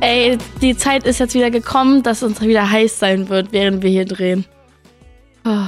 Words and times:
Ey, 0.00 0.38
die 0.62 0.76
Zeit 0.76 1.04
ist 1.04 1.18
jetzt 1.18 1.34
wieder 1.34 1.50
gekommen, 1.50 2.04
dass 2.04 2.22
uns 2.22 2.40
wieder 2.40 2.70
heiß 2.70 3.00
sein 3.00 3.28
wird, 3.28 3.50
während 3.50 3.82
wir 3.82 3.90
hier 3.90 4.04
drehen. 4.04 4.44
Oh. 5.44 5.66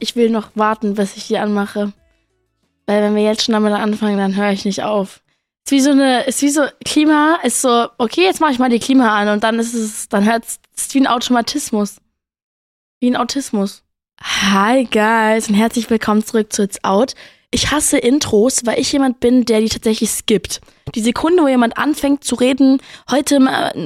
Ich 0.00 0.16
will 0.16 0.30
noch 0.30 0.50
warten, 0.56 0.94
bis 0.94 1.16
ich 1.16 1.28
die 1.28 1.38
anmache. 1.38 1.92
Weil 2.86 3.02
wenn 3.02 3.14
wir 3.14 3.22
jetzt 3.22 3.44
schon 3.44 3.52
damit 3.52 3.72
anfangen, 3.72 4.18
dann 4.18 4.34
höre 4.34 4.50
ich 4.50 4.64
nicht 4.64 4.82
auf. 4.82 5.20
Ist 5.64 5.70
wie 5.70 5.80
so 5.80 5.90
eine, 5.90 6.24
ist 6.24 6.42
wie 6.42 6.48
so, 6.48 6.62
Klima 6.84 7.38
ist 7.44 7.62
so, 7.62 7.86
okay, 7.98 8.22
jetzt 8.22 8.40
mache 8.40 8.52
ich 8.52 8.58
mal 8.58 8.70
die 8.70 8.80
Klima 8.80 9.16
an 9.16 9.28
und 9.28 9.44
dann 9.44 9.60
ist 9.60 9.74
es, 9.74 10.08
dann 10.08 10.24
hört 10.24 10.44
es, 10.46 10.58
ist 10.76 10.94
wie 10.94 11.00
ein 11.00 11.06
Automatismus. 11.06 12.00
Wie 12.98 13.10
ein 13.10 13.16
Autismus. 13.16 13.84
Hi 14.20 14.84
guys 14.86 15.48
und 15.48 15.54
herzlich 15.54 15.88
willkommen 15.88 16.24
zurück 16.24 16.52
zu 16.52 16.64
It's 16.64 16.82
Out. 16.82 17.14
Ich 17.50 17.70
hasse 17.70 17.96
Intros, 17.96 18.66
weil 18.66 18.78
ich 18.78 18.92
jemand 18.92 19.20
bin, 19.20 19.44
der 19.46 19.60
die 19.60 19.70
tatsächlich 19.70 20.10
skippt. 20.10 20.60
Die 20.94 21.00
Sekunde, 21.00 21.42
wo 21.42 21.48
jemand 21.48 21.78
anfängt 21.78 22.22
zu 22.22 22.34
reden, 22.34 22.80
heute 23.10 23.38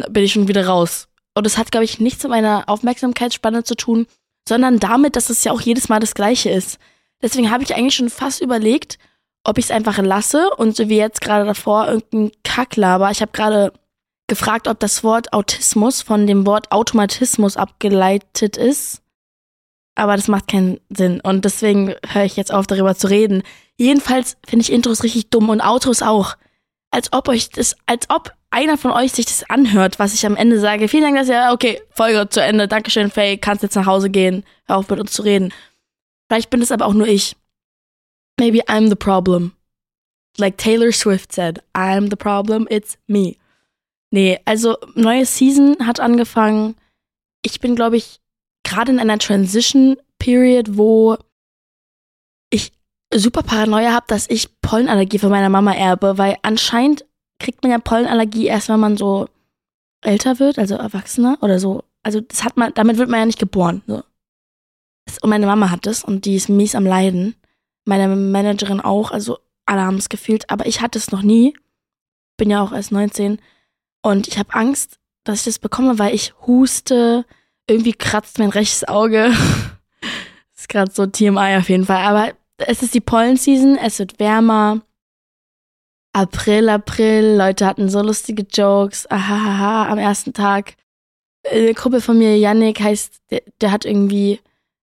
bin 0.09 0.25
ich 0.25 0.33
schon 0.33 0.49
wieder 0.49 0.67
raus. 0.67 1.09
Und 1.35 1.47
es 1.47 1.59
hat, 1.59 1.71
glaube 1.71 1.85
ich, 1.85 2.01
nichts 2.01 2.23
mit 2.25 2.31
meiner 2.31 2.69
Aufmerksamkeitsspanne 2.69 3.63
zu 3.63 3.77
tun, 3.77 4.07
sondern 4.49 4.81
damit, 4.81 5.15
dass 5.15 5.31
es 5.31 5.45
ja 5.45 5.53
auch 5.53 5.61
jedes 5.61 5.89
Mal 5.89 6.01
das 6.01 6.15
Gleiche 6.15 6.51
ist. 6.51 6.79
Deswegen 7.23 7.51
habe 7.51 7.63
ich 7.63 7.75
eigentlich 7.77 7.95
schon 7.95 8.11
fast 8.11 8.41
überlegt, 8.41 8.99
ob 9.45 9.59
ich 9.59 9.67
es 9.67 9.71
einfach 9.71 9.99
lasse 9.99 10.51
und 10.57 10.77
so 10.77 10.89
wie 10.89 10.97
jetzt 10.97 11.21
gerade 11.21 11.45
davor 11.45 11.87
irgendein 11.87 12.33
Kacklaber. 12.43 13.11
Ich 13.13 13.23
habe 13.23 13.33
gerade 13.33 13.73
gefragt, 14.27 14.67
ob 14.67 14.81
das 14.81 15.05
Wort 15.05 15.33
Autismus 15.33 16.03
von 16.03 16.27
dem 16.27 16.47
Wort 16.47 16.73
Automatismus 16.73 17.57
abgeleitet 17.57 18.57
ist 18.57 19.02
aber 19.95 20.17
das 20.17 20.29
macht 20.29 20.49
keinen 20.49 20.81
Sinn. 20.91 21.21
Und 21.21 21.45
deswegen 21.45 21.95
höre 22.09 22.25
ich 22.25 22.37
jetzt 22.37 22.53
auf, 22.53 22.67
darüber 22.67 22.95
zu 22.95 23.09
reden. 23.09 23.43
Jedenfalls 23.77 24.37
finde 24.47 24.63
ich 24.63 24.73
Intros 24.73 25.03
richtig 25.03 25.31
dumm 25.31 25.49
und 25.49 25.61
Autos 25.61 26.03
auch. 26.03 26.37
Als 26.91 27.13
ob 27.13 27.29
euch 27.29 27.51
das, 27.51 27.77
als 27.87 28.09
ob 28.11 28.33
einer 28.51 28.77
von 28.77 28.91
euch 28.91 29.13
sich 29.13 29.25
das 29.27 29.49
anhört, 29.49 29.99
was 29.99 30.15
ich 30.15 30.27
am 30.27 30.37
Ende 30.37 30.61
sage. 30.61 30.89
Vielen 30.89 31.05
Dank, 31.05 31.17
dass 31.17 31.29
ihr, 31.29 31.51
okay, 31.53 31.81
Folge 31.91 32.29
zu 32.29 32.43
Ende. 32.43 32.69
Dankeschön, 32.69 33.11
Faye. 33.11 33.39
Kannst 33.39 33.63
jetzt 33.63 33.77
nach 33.77 33.87
Hause 33.87 34.11
gehen. 34.11 34.45
Hör 34.67 34.77
auf, 34.77 34.89
mit 34.89 35.01
uns 35.01 35.13
zu 35.13 35.23
reden. 35.23 35.53
Vielleicht 36.29 36.51
bin 36.51 36.63
es 36.63 36.73
aber 36.73 36.87
auch 36.87 36.95
nur 36.95 37.07
ich. 37.07 37.37
Maybe 38.39 38.63
I'm 38.65 38.89
the 38.89 38.95
problem. 38.95 39.53
Like 40.39 40.57
Taylor 40.57 40.93
Swift 40.93 41.33
said, 41.33 41.63
I'm 41.75 42.09
the 42.09 42.17
problem, 42.17 42.67
it's 42.71 42.97
me. 43.07 43.37
Nee, 44.11 44.41
also 44.45 44.77
neue 44.95 45.27
Season 45.27 45.87
hat 45.87 46.01
angefangen. 46.01 46.77
Ich 47.43 47.61
bin, 47.61 47.77
glaube 47.77 47.97
ich, 47.97 48.21
gerade 48.73 48.93
in 48.93 48.99
einer 48.99 49.19
Transition 49.19 49.97
Period, 50.19 50.77
wo 50.79 51.17
ich 52.51 52.73
super 53.13 53.43
Paranoia 53.43 53.93
habe, 53.93 54.07
dass 54.09 54.29
ich 54.31 54.61
Pollenallergie 54.63 55.19
von 55.19 55.31
meiner 55.31 55.51
Mama 55.51 55.75
erbe, 55.75 56.17
weil 56.17 56.39
anscheinend 56.43 57.05
kriegt 57.39 57.63
man 57.63 57.73
ja 57.73 57.79
Pollenallergie 57.79 58.47
erst, 58.47 58.69
wenn 58.69 58.81
man 58.81 58.97
so 58.97 59.29
älter 60.01 60.39
wird, 60.39 60.59
also 60.59 60.77
erwachsener 60.77 61.39
oder 61.43 61.59
so. 61.59 61.85
Also 62.03 62.21
das 62.21 62.45
hat 62.45 62.57
man, 62.57 62.73
damit 62.75 62.97
wird 62.97 63.11
man 63.11 63.21
ja 63.21 63.27
nicht 63.27 63.39
geboren. 63.39 63.83
So. 63.87 64.03
Und 65.21 65.31
meine 65.31 65.47
Mama 65.47 65.71
hat 65.71 65.87
es 65.87 66.03
und 66.03 66.25
die 66.25 66.37
ist 66.37 66.49
mies 66.49 66.75
am 66.75 66.87
Leiden. 66.87 67.35
Meine 67.85 68.09
Managerin 68.09 68.81
auch, 68.81 69.11
also 69.11 69.39
alle 69.67 69.83
haben 69.83 69.97
es 69.97 70.09
gefühlt, 70.09 70.49
aber 70.51 70.67
ich 70.67 70.81
hatte 70.81 70.99
es 70.99 71.13
noch 71.13 71.23
nie. 71.23 71.55
Bin 72.39 72.51
ja 72.51 72.63
auch 72.63 72.73
erst 72.73 72.93
19 72.93 73.39
und 74.03 74.29
ich 74.29 74.39
habe 74.39 74.55
Angst, 74.55 74.99
dass 75.25 75.41
ich 75.41 75.45
das 75.45 75.59
bekomme, 75.59 75.99
weil 75.99 76.15
ich 76.15 76.35
huste, 76.47 77.27
irgendwie 77.73 77.93
kratzt 77.93 78.39
mein 78.39 78.51
rechtes 78.51 78.87
Auge. 78.87 79.33
ist 80.57 80.69
gerade 80.69 80.93
so 80.93 81.07
TMI 81.07 81.57
auf 81.59 81.69
jeden 81.69 81.87
Fall. 81.87 82.05
Aber 82.05 82.33
es 82.59 82.83
ist 82.83 82.95
die 82.95 83.01
Pollen-Season, 83.01 83.77
es 83.77 83.99
wird 83.99 84.19
wärmer. 84.21 84.83
April, 86.15 86.69
April, 86.69 87.37
Leute 87.37 87.67
hatten 87.67 87.89
so 87.89 88.03
lustige 88.03 88.43
Jokes. 88.43 89.11
Ahaha, 89.11 89.91
am 89.91 89.99
ersten 89.99 90.33
Tag. 90.33 90.75
Eine 91.51 91.75
Gruppe 91.75 92.01
von 92.01 92.19
mir, 92.19 92.39
Yannick 92.39 92.81
heißt, 92.81 93.21
der, 93.31 93.43
der 93.61 93.73
hat 93.73 93.85
irgendwie 93.85 94.41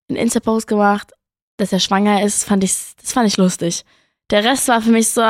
einen 0.09 0.17
Insta-Post 0.17 0.67
gemacht, 0.67 1.13
dass 1.57 1.71
er 1.71 1.79
schwanger 1.79 2.23
ist. 2.23 2.43
Fand 2.43 2.63
ich, 2.63 2.73
das 2.99 3.13
fand 3.13 3.27
ich 3.27 3.37
lustig. 3.37 3.85
Der 4.29 4.43
Rest 4.43 4.67
war 4.67 4.81
für 4.81 4.91
mich 4.91 5.09
so. 5.09 5.21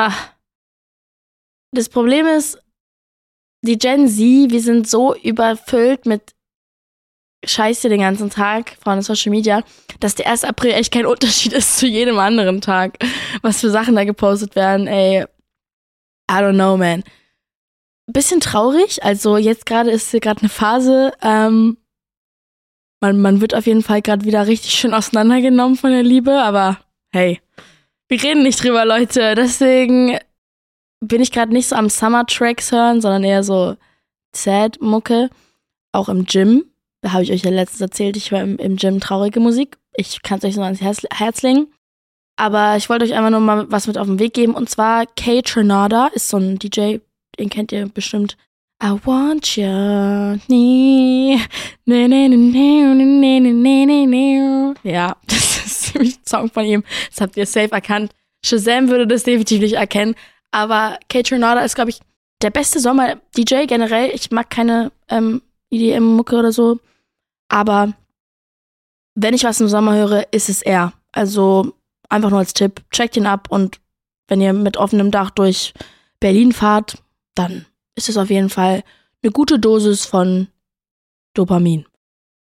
Das 1.71 1.89
Problem 1.89 2.25
ist, 2.25 2.57
die 3.61 3.77
Gen 3.77 4.07
Z, 4.07 4.51
wir 4.51 4.61
sind 4.61 4.87
so 4.87 5.15
überfüllt 5.15 6.05
mit 6.05 6.33
Scheiße 7.45 7.87
den 7.89 8.01
ganzen 8.01 8.29
Tag 8.29 8.75
von 8.83 9.01
Social 9.01 9.31
Media, 9.31 9.63
dass 9.99 10.15
der 10.15 10.27
1. 10.27 10.43
April 10.43 10.71
echt 10.71 10.91
kein 10.93 11.05
Unterschied 11.05 11.53
ist 11.53 11.77
zu 11.77 11.87
jedem 11.87 12.19
anderen 12.19 12.61
Tag. 12.61 12.97
Was 13.41 13.61
für 13.61 13.69
Sachen 13.69 13.95
da 13.95 14.03
gepostet 14.03 14.55
werden, 14.55 14.87
ey. 14.87 15.23
I 16.29 16.33
don't 16.33 16.53
know, 16.53 16.77
man. 16.77 17.03
Bisschen 18.07 18.39
traurig. 18.39 19.03
Also 19.03 19.37
jetzt 19.37 19.65
gerade 19.65 19.91
ist 19.91 20.11
hier 20.11 20.19
gerade 20.19 20.41
eine 20.41 20.49
Phase, 20.49 21.13
ähm, 21.21 21.77
man, 23.01 23.21
man 23.21 23.41
wird 23.41 23.55
auf 23.55 23.65
jeden 23.65 23.83
Fall 23.83 24.01
gerade 24.01 24.25
wieder 24.25 24.47
richtig 24.47 24.73
schön 24.73 24.93
auseinandergenommen 24.93 25.77
von 25.77 25.91
der 25.91 26.03
Liebe, 26.03 26.41
aber 26.41 26.79
hey, 27.11 27.39
wir 28.09 28.21
reden 28.21 28.43
nicht 28.43 28.61
drüber, 28.61 28.85
Leute. 28.85 29.35
Deswegen 29.35 30.19
bin 30.99 31.21
ich 31.21 31.31
gerade 31.31 31.53
nicht 31.53 31.69
so 31.69 31.75
am 31.75 31.89
Summer 31.89 32.25
Tracks 32.25 32.71
hören, 32.71 33.01
sondern 33.01 33.23
eher 33.23 33.43
so 33.43 33.77
Sad 34.35 34.81
Mucke, 34.81 35.29
auch 35.93 36.09
im 36.09 36.25
Gym 36.25 36.65
habe 37.05 37.23
ich 37.23 37.31
euch 37.31 37.43
ja 37.43 37.51
letztens 37.51 37.81
erzählt, 37.81 38.17
ich 38.17 38.31
höre 38.31 38.41
im, 38.41 38.57
im 38.57 38.75
Gym 38.75 38.99
traurige 38.99 39.39
Musik. 39.39 39.77
Ich 39.95 40.21
kann 40.21 40.39
es 40.39 40.45
euch 40.45 40.55
so 40.55 40.61
ans 40.61 40.81
Herz, 40.81 41.05
Herz 41.13 41.41
legen. 41.41 41.67
Aber 42.35 42.77
ich 42.77 42.89
wollte 42.89 43.05
euch 43.05 43.13
einfach 43.13 43.31
nur 43.31 43.41
mal 43.41 43.69
was 43.69 43.87
mit 43.87 43.97
auf 43.97 44.07
den 44.07 44.19
Weg 44.19 44.33
geben. 44.33 44.53
Und 44.53 44.69
zwar 44.69 45.05
Kay 45.05 45.41
Trinada 45.41 46.07
ist 46.07 46.29
so 46.29 46.37
ein 46.37 46.57
DJ, 46.57 46.99
den 47.37 47.49
kennt 47.49 47.71
ihr 47.71 47.87
bestimmt. 47.87 48.37
I 48.81 48.91
want 49.03 49.57
you. 49.57 50.39
Ja, 54.83 55.17
das 55.27 55.65
ist 55.65 55.81
ziemlich 55.81 56.15
ein 56.15 56.25
Song 56.25 56.49
von 56.49 56.63
ihm. 56.63 56.83
Das 57.09 57.19
habt 57.19 57.35
ihr 57.35 57.45
safe 57.45 57.73
erkannt. 57.73 58.13
Shazam 58.45 58.87
würde 58.87 59.05
das 59.05 59.23
definitiv 59.23 59.59
nicht 59.59 59.73
erkennen. 59.73 60.15
Aber 60.51 60.97
Kay 61.09 61.23
Trinada 61.23 61.61
ist, 61.61 61.75
glaube 61.75 61.89
ich, 61.89 61.99
der 62.41 62.51
beste 62.51 62.79
Sommer-DJ 62.79 63.65
generell. 63.67 64.11
Ich 64.13 64.31
mag 64.31 64.49
keine 64.49 64.93
ähm, 65.09 65.41
EDM-Mucke 65.71 66.37
oder 66.37 66.51
so. 66.51 66.79
Aber 67.47 67.93
wenn 69.15 69.33
ich 69.33 69.43
was 69.43 69.61
im 69.61 69.67
Sommer 69.67 69.95
höre, 69.95 70.31
ist 70.31 70.49
es 70.49 70.61
er. 70.61 70.93
Also 71.11 71.73
einfach 72.09 72.29
nur 72.29 72.39
als 72.39 72.53
Tipp, 72.53 72.81
checkt 72.91 73.17
ihn 73.17 73.25
ab 73.25 73.47
und 73.49 73.79
wenn 74.27 74.41
ihr 74.41 74.53
mit 74.53 74.77
offenem 74.77 75.11
Dach 75.11 75.31
durch 75.31 75.73
Berlin 76.19 76.51
fahrt, 76.51 77.01
dann 77.35 77.65
ist 77.95 78.09
es 78.09 78.17
auf 78.17 78.29
jeden 78.29 78.49
Fall 78.49 78.83
eine 79.23 79.31
gute 79.31 79.59
Dosis 79.59 80.05
von 80.05 80.47
Dopamin. 81.33 81.85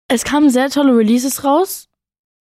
Es 0.08 0.24
kamen 0.24 0.50
sehr 0.50 0.70
tolle 0.70 0.96
Releases 0.96 1.44
raus. 1.44 1.88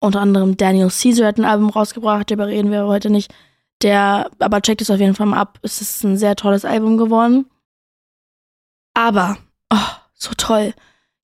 Unter 0.01 0.21
anderem 0.21 0.57
Daniel 0.57 0.91
Caesar 0.91 1.27
hat 1.27 1.39
ein 1.39 1.45
Album 1.45 1.71
rausgebracht, 1.71 2.31
darüber 2.31 2.47
reden 2.47 2.71
wir 2.71 2.87
heute 2.87 3.11
nicht. 3.11 3.35
Der, 3.83 4.31
aber 4.39 4.61
checkt 4.61 4.81
es 4.81 4.91
auf 4.91 5.01
jeden 5.01 5.15
Fall 5.15 5.27
mal 5.27 5.41
ab. 5.41 5.59
Es 5.63 5.81
ist 5.81 6.05
ein 6.05 6.17
sehr 6.17 6.37
tolles 6.37 6.65
Album 6.65 6.97
geworden. 6.97 7.47
Aber, 8.95 9.39
so 10.19 10.33
toll. 10.37 10.75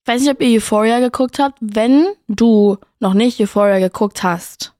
Ich 0.02 0.12
weiß 0.12 0.22
nicht, 0.22 0.30
ob 0.30 0.40
ihr 0.40 0.58
Euphoria 0.58 1.00
geguckt 1.00 1.38
habt. 1.38 1.58
Wenn 1.60 2.06
du 2.28 2.78
noch 3.00 3.14
nicht 3.14 3.40
Euphoria 3.40 3.78
geguckt 3.78 4.22
hast, 4.22 4.74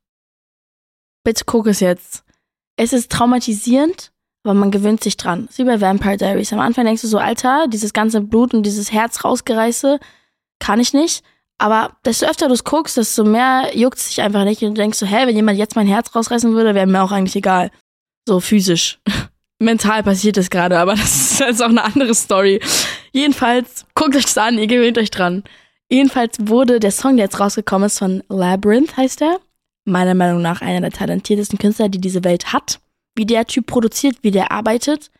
bitte 1.24 1.44
guck 1.46 1.66
es 1.66 1.80
jetzt. 1.80 2.24
Es 2.76 2.92
ist 2.92 3.10
traumatisierend, 3.10 4.12
aber 4.44 4.54
man 4.54 4.70
gewöhnt 4.70 5.02
sich 5.02 5.16
dran. 5.16 5.46
ist 5.48 5.58
wie 5.58 5.64
bei 5.64 5.80
Vampire 5.80 6.16
Diaries. 6.16 6.52
Am 6.52 6.60
Anfang 6.60 6.84
denkst 6.84 7.02
du 7.02 7.08
so, 7.08 7.18
Alter, 7.18 7.66
dieses 7.68 7.92
ganze 7.92 8.20
Blut 8.20 8.54
und 8.54 8.64
dieses 8.64 8.92
Herz 8.92 9.24
rausgereiße 9.24 9.98
kann 10.58 10.80
ich 10.80 10.92
nicht. 10.92 11.24
Aber 11.56 11.96
desto 12.04 12.26
öfter 12.26 12.48
du 12.48 12.54
es 12.54 12.64
guckst, 12.64 12.96
desto 12.96 13.24
mehr 13.24 13.70
juckt 13.74 13.98
es 13.98 14.08
sich 14.08 14.20
einfach 14.20 14.44
nicht. 14.44 14.62
Und 14.62 14.76
du 14.76 14.82
denkst 14.82 14.98
so, 14.98 15.06
hä, 15.06 15.26
wenn 15.26 15.36
jemand 15.36 15.58
jetzt 15.58 15.76
mein 15.76 15.86
Herz 15.86 16.14
rausreißen 16.14 16.52
würde, 16.52 16.74
wäre 16.74 16.86
mir 16.86 17.02
auch 17.02 17.12
eigentlich 17.12 17.36
egal. 17.36 17.70
So 18.26 18.40
physisch. 18.40 19.00
Mental 19.60 20.02
passiert 20.02 20.36
das 20.36 20.50
gerade, 20.50 20.78
aber 20.78 20.94
das 20.94 21.32
ist 21.32 21.40
jetzt 21.40 21.62
auch 21.62 21.68
eine 21.68 21.84
andere 21.84 22.14
Story. 22.14 22.60
Jedenfalls, 23.14 23.86
guckt 23.94 24.16
euch 24.16 24.24
das 24.24 24.36
an, 24.36 24.58
ihr 24.58 24.66
gewöhnt 24.66 24.98
euch 24.98 25.10
dran. 25.10 25.44
Jedenfalls 25.88 26.36
wurde 26.40 26.80
der 26.80 26.90
Song, 26.90 27.16
der 27.16 27.26
jetzt 27.26 27.38
rausgekommen 27.38 27.86
ist, 27.86 28.00
von 28.00 28.24
Labyrinth, 28.28 28.96
heißt 28.96 29.22
er. 29.22 29.38
Meiner 29.84 30.14
Meinung 30.14 30.42
nach 30.42 30.62
einer 30.62 30.80
der 30.80 30.90
talentiertesten 30.90 31.58
Künstler, 31.58 31.88
die 31.88 32.00
diese 32.00 32.24
Welt 32.24 32.52
hat. 32.52 32.80
Wie 33.14 33.24
der 33.24 33.46
Typ 33.46 33.66
produziert, 33.66 34.16
wie 34.22 34.32
der 34.32 34.50
arbeitet, 34.50 35.12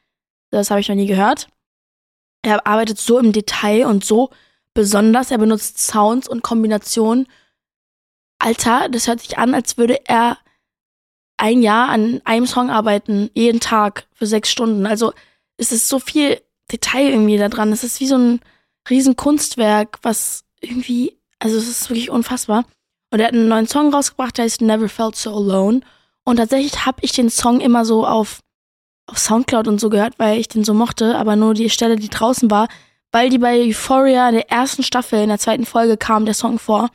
das 0.51 0.71
habe 0.71 0.81
ich 0.81 0.89
noch 0.89 0.97
nie 0.97 1.07
gehört. 1.07 1.47
Er 2.43 2.67
arbeitet 2.67 2.99
so 2.99 3.19
im 3.21 3.33
Detail 3.33 3.87
und 3.87 4.05
so 4.05 4.31
besonders. 4.75 5.31
Er 5.31 5.39
benutzt 5.39 5.79
Sounds 5.79 6.29
und 6.29 6.43
Kombinationen. 6.43 7.29
Alter, 8.41 8.89
das 8.89 9.07
hört 9.07 9.21
sich 9.21 9.39
an, 9.39 9.55
als 9.55 9.79
würde 9.79 10.01
er 10.09 10.39
ein 11.37 11.63
Jahr 11.63 11.91
an 11.91 12.21
einem 12.25 12.47
Song 12.47 12.71
arbeiten, 12.71 13.31
jeden 13.35 13.61
Tag 13.61 14.09
für 14.15 14.27
sechs 14.27 14.51
Stunden. 14.51 14.85
Also 14.85 15.13
es 15.57 15.71
ist 15.71 15.89
so 15.89 16.01
viel 16.01 16.41
Detail 16.71 17.11
irgendwie 17.11 17.37
da 17.37 17.49
dran. 17.49 17.73
Es 17.73 17.85
ist 17.85 18.01
wie 18.01 18.07
so 18.07 18.17
ein 18.17 18.41
riesen 18.89 19.17
Kunstwerk, 19.17 19.99
was 20.03 20.45
irgendwie, 20.61 21.17
also 21.39 21.57
es 21.57 21.69
ist 21.69 21.91
wirklich 21.91 22.11
unfassbar. 22.11 22.65
Und 23.11 23.21
er 23.21 23.27
hat 23.27 23.35
einen 23.35 23.49
neuen 23.49 23.69
Song 23.69 23.93
rausgebracht, 23.93 24.37
der 24.39 24.45
heißt 24.45 24.61
Never 24.61 24.89
Felt 24.89 25.17
So 25.17 25.35
Alone. 25.35 25.81
Und 26.25 26.37
tatsächlich 26.37 26.87
habe 26.87 26.99
ich 27.03 27.13
den 27.13 27.31
Song 27.31 27.61
immer 27.61 27.85
so 27.85 28.07
auf 28.07 28.41
auf 29.07 29.19
Soundcloud 29.19 29.69
und 29.69 29.81
so 29.81 29.91
gehört, 29.91 30.19
weil 30.19 30.39
ich 30.39 30.49
den 30.49 30.65
so 30.65 30.75
mochte, 30.75 31.17
aber 31.17 31.37
nur 31.37 31.55
die 31.55 31.71
Stelle, 31.71 31.97
die 31.97 32.09
draußen 32.09 32.51
war, 32.51 32.69
weil 33.13 33.29
die 33.29 33.39
bei 33.39 33.61
Euphoria 33.61 34.29
in 34.29 34.35
der 34.35 34.51
ersten 34.51 34.83
Staffel, 34.83 35.23
in 35.23 35.29
der 35.29 35.39
zweiten 35.39 35.67
Folge 35.67 35.97
kam 35.97 36.25
der 36.25 36.35
Song 36.35 36.59
vor. 36.59 36.91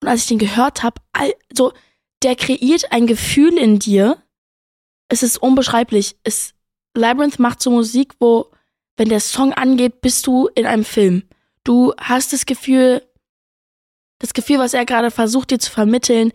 Und 0.00 0.08
als 0.08 0.22
ich 0.22 0.26
den 0.26 0.38
gehört 0.38 0.82
habe, 0.82 1.00
also 1.12 1.72
der 2.22 2.36
kreiert 2.36 2.92
ein 2.92 3.06
Gefühl 3.06 3.56
in 3.56 3.78
dir. 3.78 4.18
Es 5.08 5.22
ist 5.22 5.38
unbeschreiblich. 5.38 6.16
Es, 6.22 6.54
Labyrinth 6.94 7.38
macht 7.38 7.62
so 7.62 7.70
Musik, 7.70 8.14
wo, 8.20 8.50
wenn 8.96 9.08
der 9.08 9.20
Song 9.20 9.52
angeht, 9.52 10.00
bist 10.00 10.26
du 10.26 10.48
in 10.54 10.66
einem 10.66 10.84
Film. 10.84 11.24
Du 11.64 11.92
hast 11.98 12.32
das 12.32 12.46
Gefühl, 12.46 13.02
das 14.18 14.34
Gefühl, 14.34 14.58
was 14.58 14.74
er 14.74 14.84
gerade 14.84 15.10
versucht 15.10 15.50
dir 15.50 15.58
zu 15.58 15.70
vermitteln, 15.70 16.32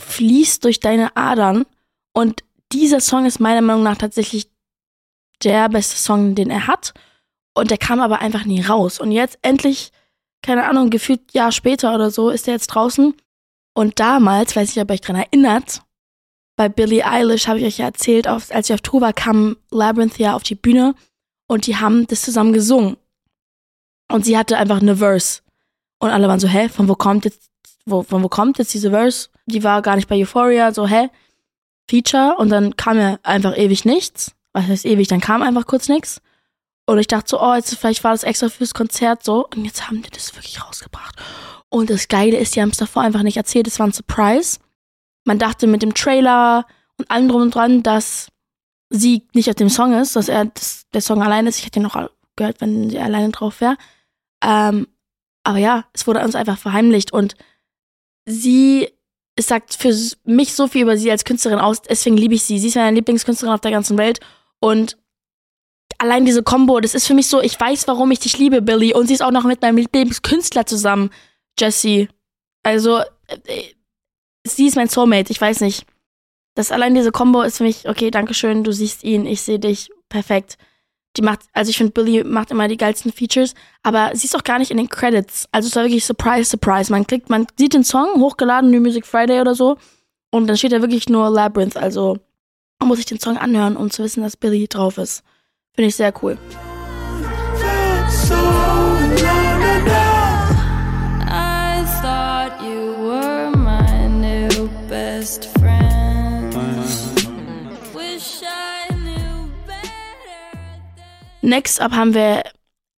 fließt 0.00 0.64
durch 0.64 0.80
deine 0.80 1.16
Adern. 1.16 1.64
Und 2.12 2.44
dieser 2.72 3.00
Song 3.00 3.24
ist 3.24 3.40
meiner 3.40 3.62
Meinung 3.62 3.82
nach 3.82 3.96
tatsächlich 3.96 4.50
der 5.42 5.68
beste 5.68 5.96
Song, 5.96 6.34
den 6.34 6.50
er 6.50 6.66
hat. 6.66 6.92
Und 7.54 7.70
der 7.70 7.78
kam 7.78 8.00
aber 8.00 8.20
einfach 8.20 8.44
nie 8.44 8.60
raus. 8.60 9.00
Und 9.00 9.12
jetzt 9.12 9.38
endlich, 9.42 9.92
keine 10.42 10.68
Ahnung, 10.68 10.90
gefühlt 10.90 11.32
Jahr 11.32 11.52
später 11.52 11.94
oder 11.94 12.10
so, 12.10 12.28
ist 12.30 12.46
er 12.48 12.54
jetzt 12.54 12.68
draußen. 12.68 13.14
Und 13.74 14.00
damals, 14.00 14.56
weiß 14.56 14.76
ich, 14.76 14.82
ob 14.82 14.90
ihr 14.90 14.94
euch 14.94 15.00
dran 15.00 15.16
erinnert, 15.16 15.82
bei 16.56 16.68
Billie 16.68 17.06
Eilish 17.06 17.48
habe 17.48 17.58
ich 17.60 17.66
euch 17.66 17.78
ja 17.78 17.86
erzählt, 17.86 18.26
als 18.26 18.50
ich 18.50 18.72
auf 18.72 18.80
Tour 18.80 19.02
war, 19.02 19.12
kam 19.12 19.56
Labyrinth 19.70 20.18
ja 20.18 20.34
auf 20.34 20.42
die 20.42 20.54
Bühne 20.54 20.94
und 21.46 21.66
die 21.66 21.76
haben 21.76 22.06
das 22.06 22.22
zusammen 22.22 22.52
gesungen. 22.52 22.96
Und 24.10 24.24
sie 24.24 24.36
hatte 24.36 24.56
einfach 24.56 24.80
eine 24.80 24.96
Verse. 24.96 25.42
Und 25.98 26.10
alle 26.10 26.28
waren 26.28 26.40
so, 26.40 26.48
hä, 26.48 26.68
von 26.68 26.88
wo 26.88 26.94
kommt 26.94 27.24
jetzt, 27.24 27.50
wo, 27.84 28.02
von 28.02 28.22
wo 28.22 28.28
kommt 28.28 28.58
jetzt 28.58 28.74
diese 28.74 28.90
Verse? 28.90 29.28
Die 29.46 29.64
war 29.64 29.82
gar 29.82 29.96
nicht 29.96 30.08
bei 30.08 30.16
Euphoria, 30.16 30.72
so, 30.72 30.86
hä? 30.86 31.08
Feature. 31.88 32.36
Und 32.38 32.50
dann 32.50 32.76
kam 32.76 32.98
ja 32.98 33.18
einfach 33.22 33.56
ewig 33.56 33.84
nichts. 33.84 34.32
Was 34.52 34.66
heißt 34.66 34.86
ewig? 34.86 35.08
Dann 35.08 35.20
kam 35.20 35.42
einfach 35.42 35.66
kurz 35.66 35.88
nichts. 35.88 36.20
Und 36.86 36.98
ich 36.98 37.08
dachte 37.08 37.30
so, 37.30 37.40
oh, 37.40 37.54
jetzt 37.54 37.74
vielleicht 37.76 38.04
war 38.04 38.12
das 38.12 38.22
extra 38.22 38.48
fürs 38.48 38.74
Konzert 38.74 39.24
so. 39.24 39.46
Und 39.46 39.64
jetzt 39.64 39.88
haben 39.88 40.02
die 40.02 40.10
das 40.10 40.34
wirklich 40.34 40.64
rausgebracht. 40.64 41.16
Und 41.68 41.90
das 41.90 42.08
Geile 42.08 42.36
ist, 42.36 42.54
die 42.54 42.62
haben 42.62 42.70
es 42.70 42.76
davor 42.76 43.02
einfach 43.02 43.22
nicht 43.22 43.36
erzählt. 43.36 43.66
Es 43.66 43.78
war 43.78 43.86
ein 43.86 43.92
Surprise. 43.92 44.58
Man 45.24 45.38
dachte 45.38 45.66
mit 45.66 45.82
dem 45.82 45.94
Trailer 45.94 46.64
und 46.96 47.10
allem 47.10 47.28
drum 47.28 47.42
und 47.42 47.54
dran, 47.54 47.82
dass 47.82 48.28
sie 48.90 49.26
nicht 49.34 49.48
auf 49.48 49.54
dem 49.56 49.68
Song 49.68 49.92
ist, 49.94 50.16
dass 50.16 50.28
er 50.28 50.46
dass 50.46 50.86
der 50.92 51.00
Song 51.00 51.22
allein 51.22 51.46
ist. 51.46 51.58
Ich 51.58 51.66
hätte 51.66 51.80
ihn 51.80 51.82
noch 51.82 52.10
gehört, 52.36 52.60
wenn 52.60 52.90
sie 52.90 52.98
alleine 52.98 53.30
drauf 53.30 53.60
wäre. 53.60 53.76
Ähm, 54.44 54.86
aber 55.44 55.58
ja, 55.58 55.84
es 55.92 56.06
wurde 56.06 56.22
uns 56.22 56.34
einfach 56.34 56.58
verheimlicht 56.58 57.12
und 57.12 57.34
sie 58.26 58.88
es 59.38 59.48
sagt 59.48 59.74
für 59.74 59.94
mich 60.24 60.54
so 60.54 60.66
viel 60.66 60.82
über 60.82 60.96
sie 60.96 61.10
als 61.10 61.24
Künstlerin 61.24 61.58
aus, 61.58 61.82
deswegen 61.82 62.16
liebe 62.16 62.34
ich 62.34 62.42
sie. 62.42 62.58
Sie 62.58 62.68
ist 62.68 62.76
meine 62.76 62.96
Lieblingskünstlerin 62.96 63.54
auf 63.54 63.60
der 63.60 63.70
ganzen 63.70 63.98
Welt 63.98 64.20
und 64.60 64.96
allein 65.98 66.24
diese 66.24 66.42
Combo, 66.42 66.80
das 66.80 66.94
ist 66.94 67.06
für 67.06 67.14
mich 67.14 67.26
so, 67.28 67.40
ich 67.40 67.58
weiß, 67.58 67.88
warum 67.88 68.10
ich 68.10 68.18
dich 68.18 68.38
liebe, 68.38 68.62
Billy. 68.62 68.94
Und 68.94 69.06
sie 69.06 69.14
ist 69.14 69.22
auch 69.22 69.30
noch 69.30 69.44
mit 69.44 69.62
meinem 69.62 69.76
Lieblingskünstler 69.76 70.66
zusammen, 70.66 71.10
Jessie. 71.58 72.08
Also, 72.62 73.00
äh, 73.28 73.62
sie 74.46 74.66
ist 74.66 74.76
mein 74.76 74.88
Soulmate, 74.88 75.30
ich 75.30 75.40
weiß 75.40 75.60
nicht. 75.60 75.86
Das 76.56 76.72
allein 76.72 76.94
diese 76.94 77.12
Combo 77.12 77.42
ist 77.42 77.58
für 77.58 77.64
mich, 77.64 77.88
okay, 77.88 78.10
danke 78.10 78.34
schön, 78.34 78.64
du 78.64 78.72
siehst 78.72 79.04
ihn, 79.04 79.26
ich 79.26 79.42
sehe 79.42 79.58
dich, 79.58 79.90
perfekt. 80.08 80.56
Die 81.16 81.22
macht, 81.22 81.40
also 81.52 81.70
ich 81.70 81.76
finde, 81.76 81.92
Billy 81.92 82.24
macht 82.24 82.50
immer 82.50 82.66
die 82.66 82.78
geilsten 82.78 83.12
Features, 83.12 83.54
aber 83.82 84.10
sie 84.14 84.26
ist 84.26 84.34
auch 84.34 84.42
gar 84.42 84.58
nicht 84.58 84.70
in 84.70 84.78
den 84.78 84.88
Credits. 84.88 85.46
Also 85.52 85.68
es 85.68 85.76
war 85.76 85.84
wirklich 85.84 86.04
Surprise, 86.04 86.50
Surprise. 86.50 86.90
Man 86.90 87.06
klickt, 87.06 87.30
man 87.30 87.46
sieht 87.58 87.74
den 87.74 87.84
Song, 87.84 88.20
hochgeladen, 88.20 88.70
New 88.70 88.80
Music 88.80 89.06
Friday 89.06 89.40
oder 89.40 89.54
so, 89.54 89.76
und 90.30 90.46
dann 90.46 90.56
steht 90.56 90.72
da 90.72 90.80
wirklich 90.80 91.08
nur 91.08 91.28
Labyrinth. 91.30 91.76
Also 91.76 92.18
man 92.78 92.88
muss 92.88 92.96
sich 92.96 93.06
den 93.06 93.20
Song 93.20 93.36
anhören, 93.36 93.76
um 93.76 93.90
zu 93.90 94.02
wissen, 94.02 94.22
dass 94.22 94.36
Billy 94.36 94.66
drauf 94.66 94.96
ist. 94.98 95.22
Finde 95.74 95.88
ich 95.88 95.96
sehr 95.96 96.12
cool. 96.22 96.38
Next 111.46 111.80
up 111.80 111.92
haben 111.92 112.12
wir 112.12 112.42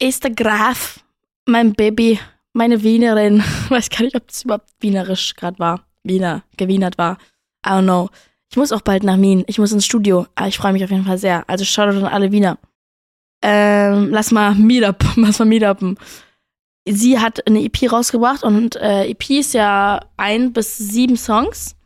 Esther 0.00 0.30
Graf, 0.30 1.00
mein 1.44 1.74
Baby, 1.74 2.18
meine 2.54 2.82
Wienerin. 2.82 3.44
Weiß 3.68 3.90
gar 3.90 4.04
nicht, 4.04 4.16
ob 4.16 4.26
das 4.26 4.44
überhaupt 4.44 4.70
wienerisch 4.80 5.34
gerade 5.34 5.58
war. 5.58 5.84
Wiener, 6.02 6.44
gewienert 6.56 6.96
war. 6.96 7.18
I 7.66 7.72
don't 7.72 7.82
know. 7.82 8.08
Ich 8.50 8.56
muss 8.56 8.72
auch 8.72 8.80
bald 8.80 9.02
nach 9.02 9.20
Wien. 9.20 9.44
Ich 9.48 9.58
muss 9.58 9.72
ins 9.72 9.84
Studio. 9.84 10.26
Aber 10.34 10.48
ich 10.48 10.56
freue 10.56 10.72
mich 10.72 10.82
auf 10.82 10.90
jeden 10.90 11.04
Fall 11.04 11.18
sehr. 11.18 11.44
Also 11.46 11.66
schaut 11.66 11.88
an 11.90 12.06
alle 12.06 12.32
Wiener. 12.32 12.56
Ähm, 13.42 14.08
lass 14.12 14.30
mal 14.30 14.54
Meetup, 14.54 15.04
lass 15.16 15.40
mal 15.40 15.44
Meetupen. 15.44 15.98
Sie 16.88 17.18
hat 17.18 17.46
eine 17.46 17.62
EP 17.62 17.92
rausgebracht 17.92 18.44
und 18.44 18.76
äh, 18.76 19.10
EP 19.10 19.28
ist 19.28 19.52
ja 19.52 20.00
ein 20.16 20.54
bis 20.54 20.78
sieben 20.78 21.18
Songs. 21.18 21.76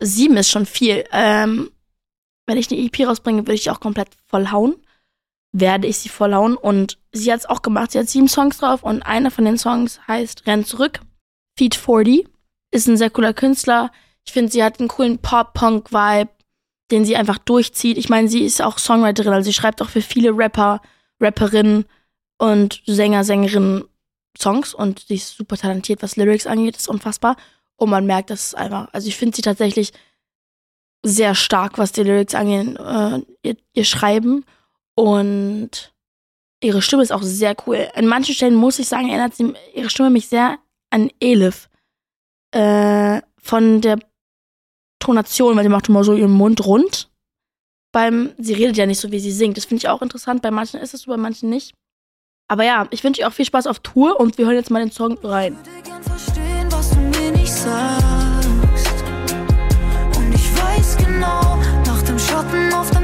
Sieben 0.00 0.38
ist 0.38 0.48
schon 0.48 0.64
viel. 0.64 1.04
Ähm, 1.12 1.70
wenn 2.46 2.56
ich 2.56 2.72
eine 2.72 2.80
EP 2.80 3.06
rausbringe, 3.06 3.42
würde 3.42 3.56
ich 3.56 3.70
auch 3.70 3.80
komplett 3.80 4.08
vollhauen 4.26 4.76
werde 5.52 5.86
ich 5.86 5.98
sie 5.98 6.08
vollhauen. 6.08 6.56
Und 6.56 6.98
sie 7.12 7.32
hat 7.32 7.40
es 7.40 7.46
auch 7.46 7.62
gemacht. 7.62 7.92
Sie 7.92 7.98
hat 7.98 8.08
sieben 8.08 8.28
Songs 8.28 8.58
drauf 8.58 8.82
und 8.82 9.02
einer 9.02 9.30
von 9.30 9.44
den 9.44 9.58
Songs 9.58 10.00
heißt 10.06 10.46
Renn 10.46 10.64
zurück. 10.64 11.00
Feed 11.56 11.74
40 11.74 12.28
ist 12.70 12.86
ein 12.86 12.96
sehr 12.96 13.10
cooler 13.10 13.32
Künstler. 13.32 13.90
Ich 14.24 14.32
finde, 14.32 14.52
sie 14.52 14.62
hat 14.62 14.78
einen 14.78 14.88
coolen 14.88 15.18
Pop-Punk-Vibe, 15.18 16.30
den 16.90 17.04
sie 17.04 17.16
einfach 17.16 17.38
durchzieht. 17.38 17.98
Ich 17.98 18.08
meine, 18.08 18.28
sie 18.28 18.44
ist 18.44 18.62
auch 18.62 18.78
Songwriterin, 18.78 19.32
also 19.32 19.46
sie 19.46 19.54
schreibt 19.54 19.80
auch 19.82 19.88
für 19.88 20.02
viele 20.02 20.36
Rapper, 20.36 20.80
Rapperinnen 21.20 21.86
und 22.38 22.82
Sänger, 22.86 23.24
Sängerinnen 23.24 23.84
Songs 24.40 24.74
und 24.74 25.00
sie 25.08 25.16
ist 25.16 25.36
super 25.36 25.56
talentiert, 25.56 26.02
was 26.02 26.16
Lyrics 26.16 26.46
angeht, 26.46 26.76
ist 26.76 26.88
unfassbar. 26.88 27.36
Und 27.76 27.90
man 27.90 28.06
merkt, 28.06 28.30
dass 28.30 28.46
es 28.46 28.54
einfach, 28.54 28.88
also 28.92 29.08
ich 29.08 29.16
finde 29.16 29.36
sie 29.36 29.42
tatsächlich 29.42 29.92
sehr 31.04 31.34
stark, 31.34 31.78
was 31.78 31.92
die 31.92 32.02
Lyrics 32.02 32.34
angeht, 32.34 32.76
äh, 32.78 33.20
ihr, 33.42 33.56
ihr 33.72 33.84
Schreiben. 33.84 34.44
Und 34.98 35.92
ihre 36.60 36.82
Stimme 36.82 37.04
ist 37.04 37.12
auch 37.12 37.22
sehr 37.22 37.54
cool. 37.64 37.88
An 37.94 38.08
manchen 38.08 38.34
Stellen 38.34 38.56
muss 38.56 38.80
ich 38.80 38.88
sagen, 38.88 39.08
erinnert 39.08 39.32
sie 39.32 39.54
ihre 39.72 39.90
Stimme 39.90 40.10
mich 40.10 40.26
sehr 40.26 40.58
an 40.90 41.12
Elif. 41.20 41.68
Äh, 42.50 43.22
von 43.40 43.80
der 43.80 44.00
Tonation, 44.98 45.54
weil 45.54 45.62
sie 45.62 45.68
macht 45.68 45.88
immer 45.88 46.02
so 46.02 46.16
ihren 46.16 46.32
Mund 46.32 46.66
rund. 46.66 47.10
Beim, 47.92 48.32
sie 48.38 48.54
redet 48.54 48.76
ja 48.76 48.86
nicht 48.86 48.98
so, 48.98 49.12
wie 49.12 49.20
sie 49.20 49.30
singt. 49.30 49.56
Das 49.56 49.66
finde 49.66 49.82
ich 49.82 49.88
auch 49.88 50.02
interessant. 50.02 50.42
Bei 50.42 50.50
manchen 50.50 50.80
ist 50.80 50.94
es 50.94 51.02
so, 51.02 51.12
bei 51.12 51.16
manchen 51.16 51.48
nicht. 51.48 51.74
Aber 52.48 52.64
ja, 52.64 52.88
ich 52.90 53.04
wünsche 53.04 53.20
ihr 53.20 53.28
auch 53.28 53.32
viel 53.32 53.44
Spaß 53.44 53.68
auf 53.68 53.78
Tour 53.78 54.18
und 54.18 54.36
wir 54.36 54.46
hören 54.46 54.56
jetzt 54.56 54.72
mal 54.72 54.80
den 54.80 54.90
Song 54.90 55.16
rein. 55.22 55.56
Ich 55.62 55.70
würde 55.70 55.82
gern 55.82 56.02
verstehen, 56.02 56.66
was 56.70 56.90
du 56.90 56.98
mir 56.98 57.30
nicht 57.30 57.52
sagst. 57.52 59.04
Und 60.16 60.34
ich 60.34 60.60
weiß 60.60 60.96
genau, 60.96 61.56
nach 61.86 62.02
dem 62.02 62.18
Schatten 62.18 62.72
auf 62.74 62.90
dem 62.90 62.97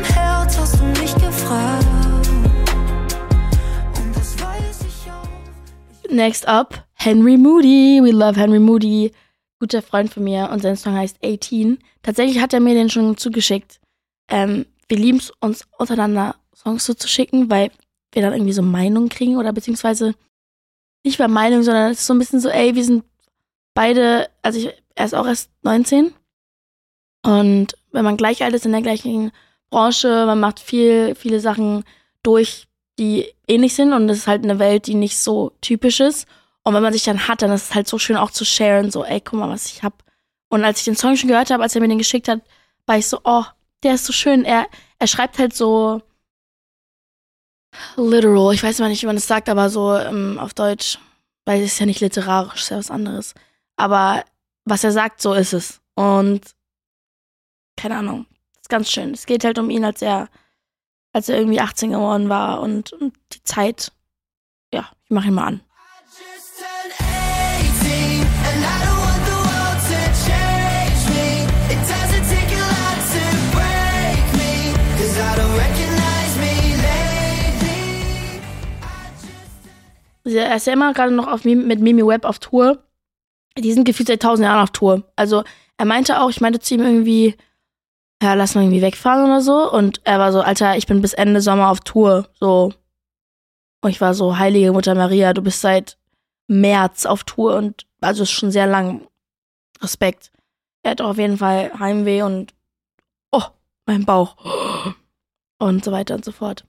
Next 6.14 6.46
up, 6.46 6.86
Henry 6.92 7.36
Moody. 7.36 8.00
We 8.00 8.12
love 8.12 8.36
Henry 8.36 8.60
Moody. 8.60 9.10
Guter 9.58 9.82
Freund 9.82 10.12
von 10.12 10.22
mir 10.22 10.48
und 10.52 10.62
sein 10.62 10.76
Song 10.76 10.94
heißt 10.94 11.18
18. 11.24 11.80
Tatsächlich 12.02 12.40
hat 12.40 12.52
er 12.52 12.60
mir 12.60 12.74
den 12.74 12.88
schon 12.88 13.16
zugeschickt. 13.16 13.80
Ähm, 14.28 14.64
wir 14.86 14.96
lieben 14.96 15.18
es 15.18 15.32
uns 15.40 15.66
untereinander 15.76 16.36
Songs 16.54 16.84
so 16.84 16.94
zu 16.94 17.08
schicken, 17.08 17.50
weil 17.50 17.72
wir 18.12 18.22
dann 18.22 18.32
irgendwie 18.32 18.52
so 18.52 18.62
Meinungen 18.62 19.08
kriegen 19.08 19.38
oder 19.38 19.52
beziehungsweise 19.52 20.14
nicht 21.04 21.18
mehr 21.18 21.26
Meinung, 21.26 21.64
sondern 21.64 21.90
es 21.90 21.98
ist 22.00 22.06
so 22.06 22.14
ein 22.14 22.20
bisschen 22.20 22.38
so, 22.38 22.48
ey, 22.48 22.76
wir 22.76 22.84
sind 22.84 23.04
beide, 23.74 24.30
also 24.40 24.60
ich, 24.60 24.72
er 24.94 25.06
ist 25.06 25.14
auch 25.14 25.26
erst 25.26 25.50
19 25.62 26.14
und 27.24 27.76
wenn 27.90 28.04
man 28.04 28.16
gleich 28.16 28.44
alt 28.44 28.54
ist 28.54 28.66
in 28.66 28.72
der 28.72 28.82
gleichen 28.82 29.32
Branche, 29.68 30.26
man 30.26 30.38
macht 30.38 30.60
viel, 30.60 31.16
viele 31.16 31.40
Sachen 31.40 31.82
durch, 32.22 32.68
die 32.98 33.32
ähnlich 33.48 33.74
sind 33.74 33.92
und 33.92 34.08
es 34.08 34.18
ist 34.18 34.26
halt 34.26 34.44
eine 34.44 34.58
Welt, 34.58 34.86
die 34.86 34.94
nicht 34.94 35.18
so 35.18 35.52
typisch 35.60 36.00
ist. 36.00 36.26
Und 36.62 36.74
wenn 36.74 36.82
man 36.82 36.92
sich 36.92 37.04
dann 37.04 37.28
hat, 37.28 37.42
dann 37.42 37.50
ist 37.50 37.70
es 37.70 37.74
halt 37.74 37.88
so 37.88 37.98
schön 37.98 38.16
auch 38.16 38.30
zu 38.30 38.44
sharen, 38.44 38.90
so, 38.90 39.04
ey, 39.04 39.20
guck 39.20 39.38
mal, 39.38 39.48
was 39.48 39.66
ich 39.66 39.82
hab. 39.82 40.02
Und 40.48 40.64
als 40.64 40.78
ich 40.78 40.84
den 40.84 40.96
Song 40.96 41.16
schon 41.16 41.28
gehört 41.28 41.50
habe, 41.50 41.62
als 41.62 41.74
er 41.74 41.80
mir 41.80 41.88
den 41.88 41.98
geschickt 41.98 42.28
hat, 42.28 42.40
war 42.86 42.96
ich 42.96 43.06
so, 43.06 43.20
oh, 43.24 43.44
der 43.82 43.94
ist 43.94 44.06
so 44.06 44.12
schön. 44.12 44.44
Er, 44.44 44.66
er 44.98 45.06
schreibt 45.06 45.38
halt 45.38 45.54
so 45.54 46.02
literal, 47.96 48.54
ich 48.54 48.62
weiß 48.62 48.78
mal 48.78 48.88
nicht, 48.88 49.02
wie 49.02 49.06
man 49.06 49.16
das 49.16 49.26
sagt, 49.26 49.48
aber 49.48 49.68
so 49.68 49.96
ähm, 49.96 50.38
auf 50.38 50.54
Deutsch, 50.54 50.98
weil 51.44 51.60
es 51.60 51.72
ist 51.72 51.80
ja 51.80 51.86
nicht 51.86 52.00
literarisch, 52.00 52.62
ist 52.62 52.70
ja 52.70 52.78
was 52.78 52.90
anderes. 52.90 53.34
Aber 53.76 54.24
was 54.64 54.84
er 54.84 54.92
sagt, 54.92 55.20
so 55.20 55.34
ist 55.34 55.52
es. 55.52 55.80
Und 55.94 56.40
keine 57.76 57.96
Ahnung, 57.96 58.26
ist 58.60 58.68
ganz 58.68 58.90
schön. 58.90 59.12
Es 59.12 59.26
geht 59.26 59.44
halt 59.44 59.58
um 59.58 59.70
ihn, 59.70 59.84
als 59.84 60.00
er 60.00 60.28
als 61.14 61.28
er 61.28 61.38
irgendwie 61.38 61.60
18 61.60 61.92
geworden 61.92 62.28
war 62.28 62.60
und, 62.60 62.92
und 62.92 63.14
die 63.32 63.42
Zeit, 63.44 63.92
ja, 64.72 64.90
ich 65.04 65.10
mache 65.10 65.28
ihn 65.28 65.34
mal 65.34 65.44
an. 65.44 65.60
Er 80.26 80.56
ist 80.56 80.66
ja 80.66 80.72
immer 80.72 80.92
gerade 80.94 81.12
noch 81.12 81.28
auf, 81.28 81.44
mit 81.44 81.80
Mimi 81.80 82.04
Webb 82.04 82.24
auf 82.24 82.40
Tour. 82.40 82.82
Die 83.56 83.72
sind 83.72 83.84
gefühlt 83.84 84.08
seit 84.08 84.22
tausend 84.22 84.46
Jahren 84.46 84.62
auf 84.62 84.70
Tour. 84.70 85.04
Also 85.14 85.44
er 85.76 85.84
meinte 85.84 86.20
auch, 86.20 86.30
ich 86.30 86.40
meinte 86.40 86.58
zu 86.58 86.74
ihm 86.74 86.82
irgendwie, 86.82 87.36
ja, 88.24 88.32
lass 88.32 88.54
mal 88.54 88.62
irgendwie 88.62 88.80
wegfahren 88.80 89.26
oder 89.26 89.42
so. 89.42 89.70
Und 89.70 90.00
er 90.04 90.18
war 90.18 90.32
so, 90.32 90.40
Alter, 90.40 90.76
ich 90.76 90.86
bin 90.86 91.02
bis 91.02 91.12
Ende 91.12 91.42
Sommer 91.42 91.68
auf 91.68 91.80
Tour. 91.80 92.26
So. 92.40 92.72
Und 93.82 93.90
ich 93.90 94.00
war 94.00 94.14
so, 94.14 94.38
heilige 94.38 94.72
Mutter 94.72 94.94
Maria, 94.94 95.34
du 95.34 95.42
bist 95.42 95.60
seit 95.60 95.98
März 96.46 97.04
auf 97.04 97.24
Tour 97.24 97.56
und 97.56 97.86
also 98.00 98.22
ist 98.22 98.30
schon 98.30 98.50
sehr 98.50 98.66
lang. 98.66 99.06
Respekt. 99.82 100.30
Er 100.82 100.92
hat 100.92 101.00
auf 101.02 101.18
jeden 101.18 101.36
Fall 101.36 101.72
Heimweh 101.78 102.22
und 102.22 102.54
oh, 103.30 103.42
mein 103.86 104.06
Bauch. 104.06 104.36
Und 105.58 105.84
so 105.84 105.92
weiter 105.92 106.14
und 106.14 106.24
so 106.24 106.32
fort. 106.32 106.64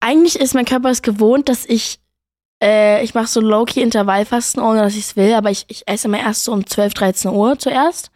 Eigentlich 0.00 0.36
ist 0.40 0.54
mein 0.54 0.64
Körper 0.64 0.90
es 0.90 1.02
gewohnt, 1.02 1.48
dass 1.48 1.64
ich 1.64 2.00
äh, 2.62 3.04
ich 3.04 3.14
mache 3.14 3.28
so 3.28 3.40
low-key 3.40 3.82
Intervallfasten, 3.82 4.62
ohne 4.62 4.80
dass 4.80 4.94
ich 4.94 5.04
es 5.04 5.16
will, 5.16 5.34
aber 5.34 5.50
ich, 5.50 5.66
ich 5.68 5.86
esse 5.86 6.08
immer 6.08 6.18
erst 6.18 6.44
so 6.44 6.52
um 6.52 6.66
12, 6.66 6.94
13 6.94 7.30
Uhr 7.30 7.58
zuerst 7.58 8.10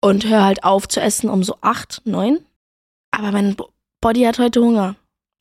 und 0.00 0.26
höre 0.26 0.44
halt 0.44 0.64
auf 0.64 0.88
zu 0.88 1.00
essen 1.00 1.28
um 1.28 1.42
so 1.42 1.56
8, 1.60 2.02
9. 2.04 2.38
Aber 3.10 3.32
mein 3.32 3.56
Body 4.00 4.22
hat 4.22 4.38
heute 4.38 4.60
Hunger. 4.60 4.96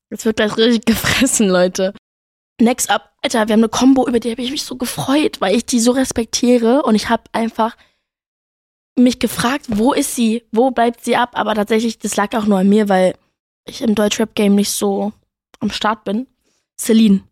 Jetzt 0.09 0.25
wird 0.25 0.37
gleich 0.37 0.55
richtig 0.57 0.85
gefressen, 0.85 1.49
Leute. 1.49 1.93
Next 2.61 2.89
up, 2.89 3.11
Alter, 3.21 3.47
wir 3.47 3.53
haben 3.53 3.59
eine 3.59 3.69
Combo, 3.69 4.07
über 4.07 4.19
die 4.19 4.31
habe 4.31 4.41
ich 4.41 4.51
mich 4.51 4.63
so 4.63 4.77
gefreut, 4.77 5.41
weil 5.41 5.55
ich 5.55 5.65
die 5.65 5.79
so 5.79 5.91
respektiere 5.91 6.83
und 6.83 6.95
ich 6.95 7.09
habe 7.09 7.23
einfach 7.33 7.75
mich 8.97 9.19
gefragt, 9.19 9.65
wo 9.67 9.91
ist 9.91 10.15
sie, 10.15 10.43
wo 10.51 10.71
bleibt 10.71 11.03
sie 11.03 11.17
ab, 11.17 11.31
aber 11.33 11.53
tatsächlich, 11.53 11.99
das 11.99 12.15
lag 12.15 12.33
auch 12.33 12.45
nur 12.45 12.59
an 12.59 12.69
mir, 12.69 12.87
weil 12.87 13.15
ich 13.67 13.81
im 13.81 13.93
Deutschrap-Game 13.93 14.55
nicht 14.55 14.71
so 14.71 15.11
am 15.59 15.69
Start 15.69 16.05
bin. 16.05 16.27
Celine. 16.79 17.23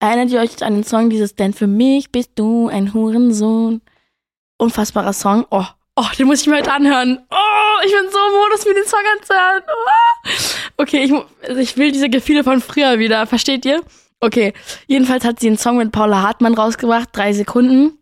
Erinnert 0.00 0.30
ihr 0.30 0.40
euch 0.40 0.62
an 0.62 0.74
den 0.74 0.84
Song 0.84 1.08
dieses 1.10 1.34
Denn 1.34 1.52
für 1.52 1.66
mich 1.66 2.10
bist 2.10 2.32
du 2.34 2.68
ein 2.68 2.92
Hurensohn? 2.92 3.80
Unfassbarer 4.58 5.12
Song. 5.12 5.46
Oh, 5.50 5.66
oh, 5.96 6.06
den 6.18 6.26
muss 6.26 6.40
ich 6.40 6.46
mir 6.46 6.56
heute 6.56 6.72
anhören. 6.72 7.24
Oh, 7.30 7.84
ich 7.84 7.92
bin 7.92 8.10
so 8.10 8.18
im 8.18 8.34
Modus, 8.34 8.64
mir 8.64 8.74
den 8.74 8.86
Song 8.86 9.00
anzuhören. 9.18 9.62
Oh. 9.66 10.82
Okay, 10.82 11.04
ich, 11.04 11.12
also 11.48 11.60
ich 11.60 11.76
will 11.76 11.92
diese 11.92 12.08
Gefühle 12.08 12.44
von 12.44 12.60
früher 12.60 12.98
wieder. 12.98 13.26
Versteht 13.26 13.64
ihr? 13.64 13.82
Okay, 14.20 14.54
jedenfalls 14.86 15.24
hat 15.24 15.40
sie 15.40 15.48
einen 15.48 15.58
Song 15.58 15.76
mit 15.76 15.92
Paula 15.92 16.22
Hartmann 16.22 16.54
rausgebracht, 16.54 17.10
drei 17.12 17.32
Sekunden. 17.32 17.98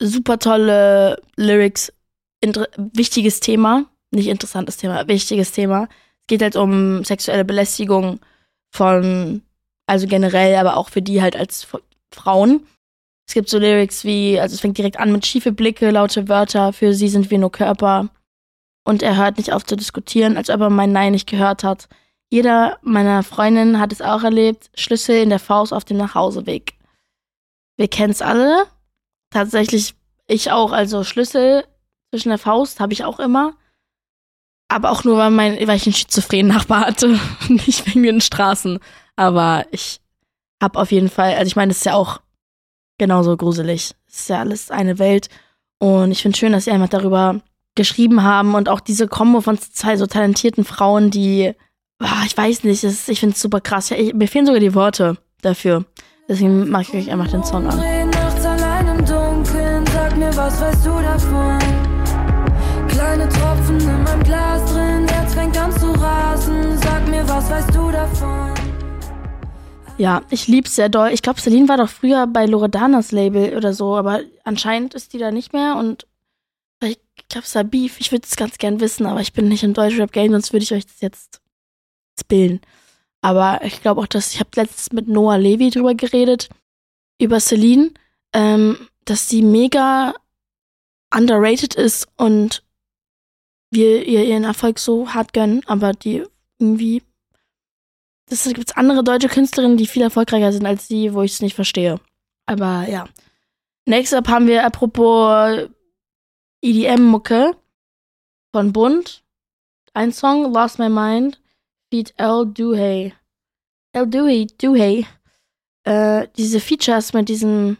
Super 0.00 0.38
tolle 0.38 1.22
Lyrics, 1.36 1.92
Inter 2.40 2.68
wichtiges 2.76 3.40
Thema, 3.40 3.86
nicht 4.10 4.26
interessantes 4.26 4.76
Thema, 4.76 5.08
wichtiges 5.08 5.52
Thema. 5.52 5.88
Es 6.20 6.26
geht 6.28 6.42
halt 6.42 6.56
um 6.56 7.02
sexuelle 7.04 7.44
Belästigung 7.44 8.20
von, 8.70 9.42
also 9.86 10.06
generell, 10.06 10.54
aber 10.56 10.76
auch 10.76 10.90
für 10.90 11.00
die 11.00 11.22
halt 11.22 11.36
als 11.36 11.66
Frauen. 12.12 12.66
Es 13.26 13.34
gibt 13.34 13.48
so 13.48 13.58
Lyrics 13.58 14.04
wie, 14.04 14.38
also 14.38 14.54
es 14.54 14.60
fängt 14.60 14.78
direkt 14.78 14.98
an 14.98 15.12
mit 15.12 15.26
schiefe 15.26 15.52
Blicke, 15.52 15.90
laute 15.90 16.28
Wörter, 16.28 16.72
für 16.72 16.94
sie 16.94 17.08
sind 17.08 17.30
wir 17.30 17.38
nur 17.38 17.50
Körper. 17.50 18.08
Und 18.84 19.02
er 19.02 19.16
hört 19.16 19.36
nicht 19.36 19.52
auf 19.52 19.66
zu 19.66 19.76
diskutieren, 19.76 20.36
als 20.36 20.48
ob 20.48 20.60
er 20.60 20.70
mein 20.70 20.92
Nein 20.92 21.12
nicht 21.12 21.28
gehört 21.28 21.64
hat. 21.64 21.88
Jeder 22.30 22.78
meiner 22.82 23.24
Freundinnen 23.24 23.80
hat 23.80 23.92
es 23.92 24.00
auch 24.00 24.22
erlebt. 24.22 24.70
Schlüssel 24.74 25.16
in 25.16 25.28
der 25.28 25.40
Faust 25.40 25.72
auf 25.72 25.84
dem 25.84 25.96
Nachhauseweg. 25.96 26.74
Wir 27.76 27.88
kennen 27.88 28.12
es 28.12 28.22
alle. 28.22 28.66
Tatsächlich 29.30 29.94
ich 30.28 30.52
auch. 30.52 30.70
Also 30.70 31.02
Schlüssel 31.02 31.64
zwischen 32.10 32.28
der 32.28 32.38
Faust 32.38 32.78
habe 32.78 32.92
ich 32.92 33.04
auch 33.04 33.18
immer. 33.18 33.54
Aber 34.68 34.90
auch 34.90 35.04
nur, 35.04 35.18
weil, 35.18 35.30
mein, 35.30 35.54
weil 35.66 35.76
ich 35.76 35.86
einen 35.86 35.94
schizophrenen 35.94 36.52
Nachbar 36.52 36.86
hatte. 36.86 37.18
Nicht 37.48 37.86
wegen 37.86 38.02
den 38.04 38.20
Straßen. 38.20 38.78
Aber 39.16 39.66
ich 39.70 40.00
habe 40.62 40.78
auf 40.78 40.92
jeden 40.92 41.08
Fall, 41.08 41.34
also 41.34 41.46
ich 41.46 41.56
meine, 41.56 41.72
es 41.72 41.78
ist 41.78 41.86
ja 41.86 41.94
auch 41.94 42.20
genauso 42.98 43.36
gruselig. 43.36 43.94
Es 44.08 44.20
ist 44.20 44.28
ja 44.28 44.40
alles 44.40 44.70
eine 44.70 44.98
Welt. 44.98 45.28
Und 45.78 46.12
ich 46.12 46.22
finde 46.22 46.38
schön, 46.38 46.52
dass 46.52 46.64
sie 46.64 46.70
einfach 46.70 46.88
darüber 46.88 47.40
geschrieben 47.74 48.22
haben 48.22 48.54
und 48.54 48.68
auch 48.68 48.80
diese 48.80 49.06
Kombo 49.06 49.42
von 49.42 49.58
zwei 49.58 49.96
so 49.96 50.06
talentierten 50.06 50.64
Frauen, 50.64 51.10
die 51.10 51.54
Boah, 51.98 52.22
ich 52.26 52.36
weiß 52.36 52.64
nicht, 52.64 52.84
ist, 52.84 53.08
ich 53.08 53.20
finde 53.20 53.34
es 53.34 53.40
super 53.40 53.60
krass. 53.60 53.90
Ich, 53.90 54.12
mir 54.12 54.28
fehlen 54.28 54.44
sogar 54.44 54.60
die 54.60 54.74
Worte 54.74 55.16
dafür. 55.40 55.86
Deswegen 56.28 56.68
mache 56.68 56.82
ich 56.82 56.94
euch 56.94 57.10
einfach 57.10 57.28
den 57.28 57.42
Song 57.42 57.66
an. 57.66 57.80
was 60.36 60.60
weißt 60.60 60.86
du 60.86 60.90
davon? 61.00 61.58
Kleine 62.88 63.28
Tropfen 63.28 63.80
in 63.80 64.02
meinem 64.02 64.22
Glas 64.22 64.72
drin, 64.72 65.06
jetzt 65.08 65.34
fängt 65.34 65.58
an 65.58 65.72
zu 65.72 65.92
rasen. 65.92 66.78
Sag 66.82 67.08
mir, 67.08 67.26
was 67.28 67.50
weißt 67.50 67.74
du 67.74 67.90
davon? 67.90 68.55
Ja, 69.98 70.22
ich 70.30 70.46
lieb's 70.46 70.76
sehr 70.76 70.90
doll. 70.90 71.10
Ich 71.12 71.22
glaube, 71.22 71.40
Celine 71.40 71.68
war 71.68 71.78
doch 71.78 71.88
früher 71.88 72.26
bei 72.26 72.44
Loredanas 72.44 73.12
Label 73.12 73.56
oder 73.56 73.72
so, 73.72 73.96
aber 73.96 74.20
anscheinend 74.44 74.94
ist 74.94 75.14
die 75.14 75.18
da 75.18 75.30
nicht 75.30 75.52
mehr 75.52 75.76
und 75.76 76.06
ich 76.82 76.98
glaube, 77.28 77.46
es 77.46 77.54
war 77.54 77.64
Beef. 77.64 77.98
Ich 77.98 78.12
würde 78.12 78.26
es 78.28 78.36
ganz 78.36 78.58
gern 78.58 78.78
wissen, 78.80 79.06
aber 79.06 79.20
ich 79.20 79.32
bin 79.32 79.48
nicht 79.48 79.62
im 79.62 79.72
Deutschrap-Game, 79.72 80.32
sonst 80.32 80.52
würde 80.52 80.64
ich 80.64 80.72
euch 80.74 80.84
das 80.84 81.00
jetzt 81.00 81.40
bilden. 82.28 82.60
Aber 83.22 83.64
ich 83.64 83.80
glaube 83.80 84.00
auch, 84.02 84.06
dass 84.06 84.34
ich 84.34 84.40
habe 84.40 84.50
letztens 84.54 84.92
mit 84.92 85.08
Noah 85.08 85.38
Levy 85.38 85.70
drüber 85.70 85.94
geredet, 85.94 86.50
über 87.18 87.40
Celine, 87.40 87.92
ähm, 88.34 88.88
dass 89.06 89.28
sie 89.28 89.42
mega 89.42 90.14
underrated 91.12 91.74
ist 91.74 92.06
und 92.16 92.62
wir 93.70 94.06
ihr 94.06 94.24
ihren 94.24 94.44
Erfolg 94.44 94.78
so 94.78 95.14
hart 95.14 95.32
gönnen, 95.32 95.62
aber 95.66 95.92
die 95.92 96.24
irgendwie. 96.58 97.02
Es 98.28 98.44
gibt 98.44 98.76
andere 98.76 99.04
deutsche 99.04 99.28
Künstlerinnen, 99.28 99.76
die 99.76 99.86
viel 99.86 100.02
erfolgreicher 100.02 100.52
sind 100.52 100.66
als 100.66 100.88
sie, 100.88 101.14
wo 101.14 101.22
ich 101.22 101.32
es 101.32 101.42
nicht 101.42 101.54
verstehe. 101.54 102.00
Aber 102.46 102.86
ja. 102.88 103.06
Next 103.86 104.14
up 104.14 104.28
haben 104.28 104.48
wir 104.48 104.64
apropos 104.64 105.68
EDM-Mucke 106.60 107.56
von 108.52 108.72
Bund. 108.72 109.22
Ein 109.94 110.12
Song, 110.12 110.52
Lost 110.52 110.78
My 110.78 110.88
Mind 110.88 111.40
feat. 111.90 112.12
El 112.16 112.46
Duhay. 112.46 113.12
El 113.92 114.06
Duhay, 114.06 114.46
Duhay. 114.58 115.06
Äh, 115.84 116.28
diese 116.36 116.60
Features 116.60 117.12
mit 117.12 117.28
diesem 117.28 117.76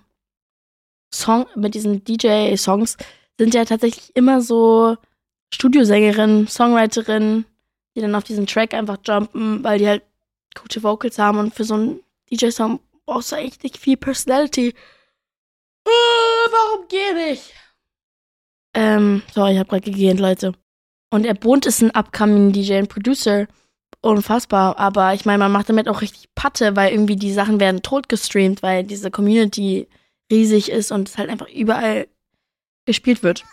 Song, 1.12 1.46
mit 1.56 1.74
diesen 1.74 2.04
DJ-Songs 2.04 2.96
sind 3.38 3.54
ja 3.54 3.64
tatsächlich 3.64 4.14
immer 4.14 4.40
so 4.40 4.96
Studiosängerinnen, 5.52 6.46
Songwriterinnen, 6.46 7.46
die 7.94 8.00
dann 8.00 8.14
auf 8.14 8.24
diesen 8.24 8.46
Track 8.46 8.74
einfach 8.74 8.98
jumpen, 9.04 9.62
weil 9.64 9.78
die 9.78 9.88
halt 9.88 10.02
gute 10.60 10.82
Vocals 10.82 11.18
haben 11.18 11.38
und 11.38 11.54
für 11.54 11.64
so 11.64 11.74
einen 11.74 12.00
DJ-Song 12.30 12.80
brauchst 13.06 13.32
du 13.32 13.36
echt 13.36 13.62
nicht 13.62 13.78
viel 13.78 13.96
Personality. 13.96 14.68
Äh, 14.68 15.90
warum 16.50 16.86
geh 16.88 17.32
ich? 17.32 17.54
Ähm, 18.74 19.22
sorry, 19.32 19.52
ich 19.52 19.58
hab 19.58 19.68
grad 19.68 19.84
gegähnt, 19.84 20.20
Leute. 20.20 20.52
Und 21.10 21.24
er 21.24 21.34
Bund 21.34 21.64
ist 21.66 21.82
ein 21.82 21.92
upcoming 21.92 22.52
DJ 22.52 22.78
und 22.78 22.88
Producer 22.88 23.46
unfassbar. 24.02 24.78
Aber 24.78 25.14
ich 25.14 25.24
meine, 25.24 25.38
man 25.38 25.52
macht 25.52 25.68
damit 25.68 25.88
auch 25.88 26.00
richtig 26.00 26.28
Patte, 26.34 26.76
weil 26.76 26.92
irgendwie 26.92 27.16
die 27.16 27.32
Sachen 27.32 27.60
werden 27.60 27.82
tot 27.82 28.08
gestreamt, 28.08 28.62
weil 28.62 28.84
diese 28.84 29.10
Community 29.10 29.88
riesig 30.30 30.70
ist 30.70 30.92
und 30.92 31.08
es 31.08 31.18
halt 31.18 31.30
einfach 31.30 31.48
überall 31.48 32.08
gespielt 32.84 33.22
wird. 33.22 33.44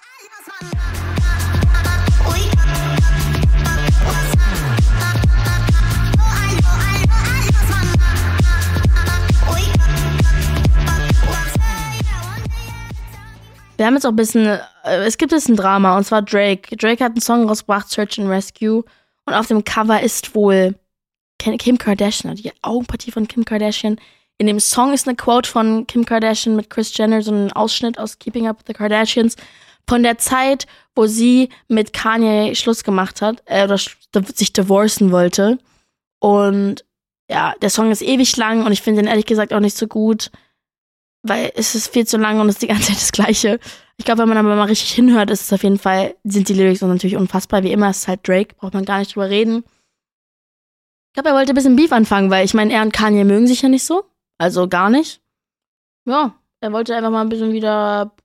Wir 13.84 13.88
haben 13.88 13.96
jetzt 13.96 14.06
auch 14.06 14.12
ein 14.12 14.16
bisschen, 14.16 14.46
äh, 14.46 15.04
es 15.04 15.18
gibt 15.18 15.34
jetzt 15.34 15.50
ein 15.50 15.58
Drama 15.58 15.98
und 15.98 16.06
zwar 16.06 16.22
Drake. 16.22 16.74
Drake 16.78 17.04
hat 17.04 17.12
einen 17.12 17.22
Song 17.22 17.50
rausgebracht, 17.50 17.90
Search 17.90 18.18
and 18.18 18.30
Rescue. 18.30 18.86
Und 19.26 19.34
auf 19.34 19.48
dem 19.48 19.66
Cover 19.66 20.02
ist 20.02 20.34
wohl 20.36 20.76
Kim 21.38 21.78
Kardashian, 21.78 22.34
die 22.38 22.54
Augenpartie 22.62 23.12
von 23.12 23.28
Kim 23.28 23.44
Kardashian. 23.44 24.00
In 24.38 24.48
dem 24.48 24.62
Song 24.62 24.94
ist 24.94 25.06
eine 25.06 25.18
Quote 25.18 25.50
von 25.50 25.86
Kim 25.86 26.06
Kardashian 26.06 26.56
mit 26.56 26.70
Chris 26.70 26.98
Jenner, 26.98 27.22
so 27.22 27.34
ein 27.34 27.52
Ausschnitt 27.52 28.00
aus 28.00 28.20
Keeping 28.20 28.48
Up 28.48 28.60
with 28.60 28.68
the 28.68 28.74
Kardashians. 28.74 29.36
Von 29.86 30.02
der 30.02 30.18
Zeit, 30.18 30.66
wo 30.96 31.06
sie 31.06 31.50
mit 31.68 31.92
Kanye 31.92 32.56
Schluss 32.56 32.86
gemacht 32.86 33.22
hat, 33.22 33.44
äh, 33.48 33.66
oder 33.66 33.78
sich 33.78 34.54
divorcen 34.54 35.12
wollte. 35.12 35.60
Und 36.20 36.86
ja, 37.30 37.54
der 37.62 37.70
Song 37.70 37.92
ist 37.92 38.02
ewig 38.02 38.38
lang 38.38 38.66
und 38.66 38.72
ich 38.72 38.82
finde 38.82 39.02
den 39.02 39.10
ehrlich 39.10 39.26
gesagt 39.26 39.52
auch 39.52 39.60
nicht 39.60 39.76
so 39.76 39.88
gut, 39.88 40.32
weil 41.24 41.52
es 41.56 41.74
ist 41.74 41.92
viel 41.92 42.06
zu 42.06 42.18
lang 42.18 42.40
und 42.40 42.50
es 42.50 42.56
ist 42.56 42.62
die 42.62 42.68
ganze 42.68 42.88
Zeit 42.88 42.98
das 42.98 43.12
Gleiche. 43.12 43.60
Ich 43.98 44.06
glaube, 44.06 44.22
wenn 44.22 44.30
man 44.30 44.38
aber 44.38 44.56
mal 44.56 44.66
richtig 44.66 44.92
hinhört, 44.92 45.32
ist 45.32 45.44
es 45.44 45.54
auf 45.54 45.64
jeden 45.64 45.80
Fall, 45.80 46.16
sind 46.24 46.50
die 46.50 46.54
Lyrics 46.54 46.82
natürlich 46.82 47.16
unfassbar. 47.16 47.64
Wie 47.64 47.72
immer, 47.72 47.90
es 47.90 48.00
ist 48.00 48.08
halt 48.08 48.28
Drake, 48.28 48.56
braucht 48.56 48.74
man 48.74 48.86
gar 48.86 49.00
nicht 49.00 49.16
drüber 49.16 49.30
reden. 49.30 49.64
Ich 51.10 51.14
glaube, 51.16 51.30
er 51.30 51.36
wollte 51.36 51.54
ein 51.54 51.56
bisschen 51.56 51.76
Beef 51.76 51.92
anfangen, 51.92 52.30
weil 52.30 52.44
ich 52.44 52.54
meine, 52.54 52.74
er 52.74 52.82
und 52.82 52.92
Kanye 52.92 53.24
mögen 53.24 53.48
sich 53.48 53.62
ja 53.62 53.70
nicht 53.70 53.86
so. 53.86 54.04
Also 54.38 54.68
gar 54.68 54.90
nicht. 54.90 55.22
Ja, 56.06 56.36
er 56.60 56.74
wollte 56.74 56.96
einfach 56.96 57.12
mal 57.12 57.22
ein 57.22 57.30
bisschen 57.30 57.54
wieder 57.54 58.16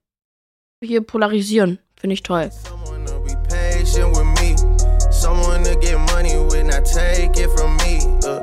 hier 0.83 1.03
polarisieren. 1.03 1.79
Finde 1.97 2.15
ich 2.15 2.23
toll. 2.23 2.51
Someone 5.11 5.65
to 5.65 5.75
get 5.81 5.99
money 6.13 6.37
with, 6.37 6.65
not 6.65 6.85
take 6.85 7.37
it 7.37 7.51
from 7.57 7.77
me. 7.79 7.99
Uh, 8.25 8.41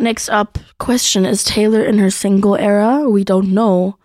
Next 0.00 0.30
up, 0.30 0.58
question: 0.78 1.26
Is 1.26 1.44
Taylor 1.44 1.84
in 1.84 1.98
her 1.98 2.10
single 2.10 2.56
era? 2.56 3.04
We 3.06 3.22
don't 3.22 3.50
know. 3.52 3.96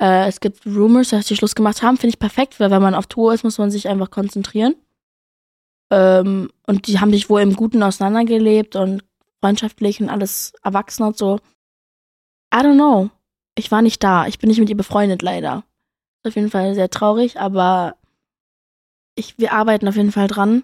Äh, 0.00 0.26
es 0.26 0.40
gibt 0.40 0.64
Rumors, 0.64 1.10
dass 1.10 1.26
sie 1.26 1.36
Schluss 1.36 1.54
gemacht 1.54 1.82
haben. 1.82 1.98
Finde 1.98 2.14
ich 2.14 2.18
perfekt, 2.18 2.58
weil 2.58 2.70
wenn 2.70 2.80
man 2.80 2.94
auf 2.94 3.06
Tour 3.06 3.34
ist, 3.34 3.44
muss 3.44 3.58
man 3.58 3.70
sich 3.70 3.86
einfach 3.86 4.10
konzentrieren. 4.10 4.74
Ähm, 5.90 6.50
und 6.66 6.86
die 6.86 7.00
haben 7.00 7.12
sich 7.12 7.28
wohl 7.28 7.42
im 7.42 7.54
Guten 7.54 7.82
auseinandergelebt 7.82 8.76
und 8.76 9.04
freundschaftlich 9.42 10.00
und 10.00 10.08
alles 10.08 10.54
erwachsen 10.62 11.02
und 11.02 11.18
so. 11.18 11.38
I 12.54 12.58
don't 12.58 12.76
know. 12.76 13.10
Ich 13.54 13.70
war 13.70 13.82
nicht 13.82 14.02
da. 14.02 14.26
Ich 14.26 14.38
bin 14.38 14.48
nicht 14.48 14.58
mit 14.58 14.70
ihr 14.70 14.76
befreundet, 14.76 15.20
leider. 15.20 15.64
Ist 16.22 16.30
auf 16.30 16.36
jeden 16.36 16.50
Fall 16.50 16.74
sehr 16.74 16.88
traurig, 16.88 17.38
aber 17.38 17.96
ich, 19.16 19.38
wir 19.38 19.52
arbeiten 19.52 19.86
auf 19.86 19.96
jeden 19.96 20.12
Fall 20.12 20.28
dran. 20.28 20.62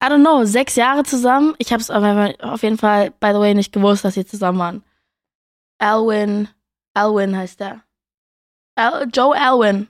I 0.00 0.08
don't 0.08 0.22
know, 0.22 0.44
sechs 0.44 0.76
Jahre 0.76 1.02
zusammen. 1.02 1.54
Ich 1.58 1.72
habe 1.72 1.80
es 1.80 1.90
auf 1.90 2.62
jeden 2.62 2.78
Fall, 2.78 3.10
by 3.10 3.28
the 3.32 3.40
way, 3.40 3.54
nicht 3.54 3.72
gewusst, 3.72 4.04
dass 4.04 4.14
sie 4.14 4.24
zusammen 4.24 4.58
waren. 4.58 4.84
Alwyn, 5.78 6.48
Alwyn 6.94 7.36
heißt 7.36 7.60
der. 7.60 7.82
Al 8.76 9.08
Joe 9.12 9.36
Alwyn. 9.36 9.88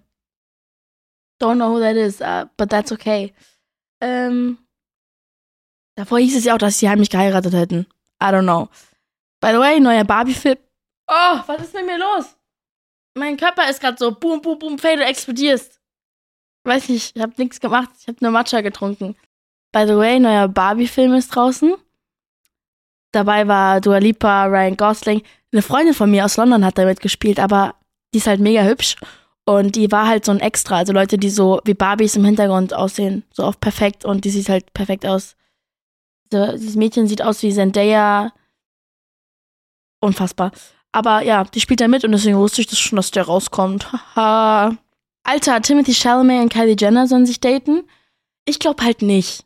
Don't 1.41 1.57
know 1.57 1.75
who 1.75 1.81
that 1.81 1.97
is, 1.97 2.21
uh, 2.21 2.47
but 2.57 2.71
that's 2.71 2.91
okay. 2.91 3.35
Ähm, 4.01 4.59
davor 5.95 6.19
hieß 6.19 6.37
es 6.37 6.45
ja 6.45 6.55
auch, 6.55 6.59
dass 6.59 6.79
sie 6.79 6.89
heimlich 6.89 7.11
geheiratet 7.11 7.53
hätten. 7.53 7.87
I 8.21 8.27
don't 8.27 8.43
know. 8.43 8.69
By 9.41 9.53
the 9.53 9.59
way, 9.59 9.79
neuer 9.79 10.05
Barbie-Film. 10.05 10.59
Oh, 11.07 11.41
was 11.47 11.63
ist 11.63 11.75
mit 11.75 11.87
mir 11.87 11.99
los? 11.99 12.37
Mein 13.15 13.37
Körper 13.37 13.69
ist 13.69 13.81
gerade 13.81 13.99
so 13.99 14.11
boom, 14.13 14.41
boom, 14.41 14.59
boom, 14.59 14.79
fade, 14.79 14.97
du 14.99 15.05
explodierst. 15.05 15.81
Weiß 16.65 16.89
nicht, 16.89 17.17
ich 17.17 17.23
hab 17.23 17.39
nichts 17.39 17.61
gemacht. 17.61 17.91
Ich 18.01 18.09
hab 18.09 18.21
nur 18.21 18.31
Matcha 18.31 18.61
getrunken. 18.61 19.17
By 19.79 19.87
the 19.87 19.97
way, 19.97 20.19
neuer 20.19 20.49
Barbie-Film 20.49 21.15
ist 21.15 21.29
draußen. 21.29 21.73
Dabei 23.13 23.47
war 23.47 23.81
Dua 23.81 23.99
Lipa, 23.99 24.47
Ryan 24.47 24.77
Gosling. 24.77 25.23
Eine 25.53 25.63
Freundin 25.63 25.95
von 25.95 26.11
mir 26.11 26.25
aus 26.25 26.37
London 26.37 26.65
hat 26.65 26.79
damit 26.79 27.01
gespielt, 27.01 27.39
aber 27.39 27.77
die 28.13 28.19
ist 28.19 28.27
halt 28.27 28.41
mega 28.41 28.65
hübsch. 28.65 28.97
Und 29.45 29.77
die 29.77 29.93
war 29.93 30.09
halt 30.09 30.25
so 30.25 30.33
ein 30.33 30.41
Extra. 30.41 30.79
Also 30.79 30.93
Leute, 30.93 31.17
die 31.17 31.31
so 31.31 31.61
wie 31.65 31.75
Barbies 31.75 32.17
im 32.17 32.25
Hintergrund 32.25 32.75
aussehen. 32.75 33.23
So 33.31 33.45
oft 33.45 33.61
perfekt 33.61 34.05
und 34.05 34.25
die 34.25 34.31
sieht 34.31 34.49
halt 34.49 34.75
perfekt 34.75 35.07
aus. 35.07 35.37
So, 36.33 36.51
dieses 36.57 36.75
Mädchen 36.75 37.07
sieht 37.07 37.23
aus 37.23 37.41
wie 37.45 37.55
Zendaya. 37.55 38.33
Unfassbar. 40.01 40.51
Aber 40.91 41.23
ja, 41.23 41.45
die 41.45 41.61
spielt 41.61 41.81
da 41.81 41.87
mit 41.87 42.05
und 42.05 42.11
deswegen 42.11 42.39
wusste 42.39 42.63
ich 42.63 42.67
das 42.67 42.81
schon, 42.81 42.97
dass 42.97 43.13
der 43.13 43.27
rauskommt. 43.27 43.93
Haha. 43.93 44.77
Alter, 45.23 45.63
Timothy 45.63 45.95
Chalamet 45.95 46.43
und 46.43 46.53
Kylie 46.53 46.75
Jenner 46.77 47.07
sollen 47.07 47.27
sich 47.27 47.39
daten? 47.39 47.85
Ich 48.45 48.59
glaube 48.59 48.83
halt 48.83 49.03
nicht 49.03 49.45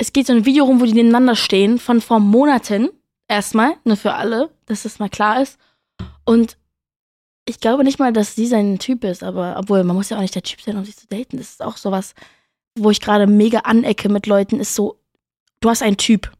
es 0.00 0.14
geht 0.14 0.26
so 0.26 0.32
ein 0.32 0.46
Video 0.46 0.64
rum, 0.64 0.80
wo 0.80 0.86
die 0.86 0.94
nebeneinander 0.94 1.36
stehen, 1.36 1.78
von 1.78 2.00
vor 2.00 2.20
Monaten. 2.20 2.88
Erstmal, 3.28 3.76
nur 3.84 3.98
für 3.98 4.14
alle, 4.14 4.50
dass 4.64 4.84
das 4.84 4.98
mal 4.98 5.10
klar 5.10 5.42
ist. 5.42 5.58
Und 6.24 6.56
ich 7.44 7.60
glaube 7.60 7.84
nicht 7.84 7.98
mal, 7.98 8.10
dass 8.10 8.34
sie 8.34 8.46
sein 8.46 8.78
Typ 8.78 9.04
ist, 9.04 9.22
aber 9.22 9.56
obwohl, 9.58 9.84
man 9.84 9.94
muss 9.94 10.08
ja 10.08 10.16
auch 10.16 10.22
nicht 10.22 10.34
der 10.34 10.42
Typ 10.42 10.62
sein, 10.62 10.78
um 10.78 10.86
sich 10.86 10.96
zu 10.96 11.06
daten. 11.06 11.36
Das 11.36 11.50
ist 11.50 11.62
auch 11.62 11.76
sowas, 11.76 12.14
wo 12.78 12.90
ich 12.90 13.02
gerade 13.02 13.26
mega 13.26 13.58
anecke 13.60 14.08
mit 14.08 14.26
Leuten, 14.26 14.58
ist 14.58 14.74
so, 14.74 14.98
du 15.60 15.68
hast 15.68 15.82
einen 15.82 15.98
Typ. 15.98 16.32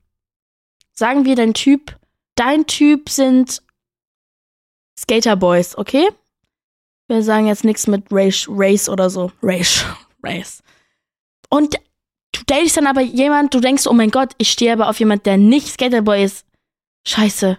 Sagen 0.92 1.26
wir 1.26 1.36
dein 1.36 1.52
Typ, 1.52 1.98
dein 2.36 2.66
Typ 2.66 3.10
sind 3.10 3.62
Skaterboys, 4.98 5.76
okay? 5.76 6.08
Wir 7.08 7.22
sagen 7.22 7.46
jetzt 7.46 7.64
nichts 7.64 7.86
mit 7.86 8.04
Race, 8.10 8.46
Race 8.48 8.88
oder 8.88 9.10
so. 9.10 9.30
Race, 9.42 9.84
Race. 10.22 10.62
Und 11.50 11.76
datest 12.50 12.76
dann 12.76 12.86
aber 12.86 13.00
jemand, 13.00 13.54
du 13.54 13.60
denkst, 13.60 13.86
oh 13.86 13.92
mein 13.92 14.10
Gott, 14.10 14.32
ich 14.38 14.50
stehe 14.50 14.72
aber 14.72 14.88
auf 14.88 14.98
jemand, 14.98 15.26
der 15.26 15.36
nicht 15.36 15.68
Skaterboy 15.68 16.24
ist. 16.24 16.46
Scheiße. 17.06 17.58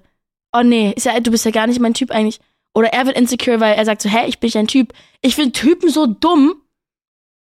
Oh 0.54 0.64
nee, 0.64 0.94
ist 0.96 1.06
ja, 1.06 1.20
du 1.20 1.32
bist 1.32 1.46
ja 1.46 1.52
gar 1.52 1.68
nicht 1.68 1.80
mein 1.80 1.94
Typ 1.94 2.12
eigentlich. 2.12 2.40
Oder 2.74 2.94
er 2.94 3.06
wird 3.06 3.18
insecure, 3.18 3.60
weil 3.60 3.76
er 3.76 3.86
sagt 3.86 4.02
so, 4.02 4.10
hä, 4.10 4.28
ich 4.28 4.40
bin 4.40 4.48
nicht 4.48 4.58
ein 4.58 4.68
Typ. 4.68 4.94
Ich 5.22 5.36
finde 5.36 5.52
Typen 5.52 5.90
so 5.90 6.06
dumm. 6.06 6.62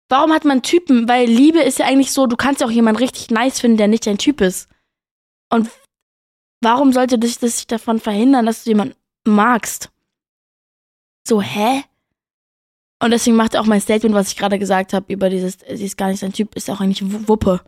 Warum 0.09 0.33
hat 0.33 0.45
man 0.45 0.63
Typen? 0.63 1.09
Weil 1.09 1.29
Liebe 1.29 1.61
ist 1.61 1.79
ja 1.79 1.87
eigentlich 1.87 2.13
so, 2.13 2.27
du 2.27 2.37
kannst 2.37 2.61
ja 2.61 2.67
auch 2.67 2.71
jemanden 2.71 3.03
richtig 3.03 3.31
nice 3.31 3.61
finden, 3.61 3.77
der 3.77 3.89
nicht 3.89 4.07
dein 4.07 4.19
Typ 4.19 4.41
ist. 4.41 4.69
Und 5.51 5.69
warum 6.61 6.93
sollte 6.93 7.19
dich 7.19 7.39
das 7.39 7.67
davon 7.67 7.99
verhindern, 7.99 8.47
dass 8.47 8.65
du 8.65 8.71
jemanden 8.71 8.97
magst? 9.25 9.91
So, 11.27 11.43
hä? 11.43 11.83
Und 12.99 13.11
deswegen 13.11 13.37
macht 13.37 13.57
auch 13.57 13.67
mein 13.67 13.81
Statement, 13.81 14.15
was 14.15 14.29
ich 14.29 14.37
gerade 14.37 14.59
gesagt 14.59 14.93
habe, 14.93 15.13
über 15.13 15.29
dieses, 15.29 15.59
sie 15.69 15.85
ist 15.85 15.99
gar 15.99 16.09
nicht 16.09 16.21
sein 16.21 16.33
Typ, 16.33 16.55
ist 16.55 16.71
auch 16.71 16.81
eigentlich 16.81 17.29
Wuppe. 17.29 17.61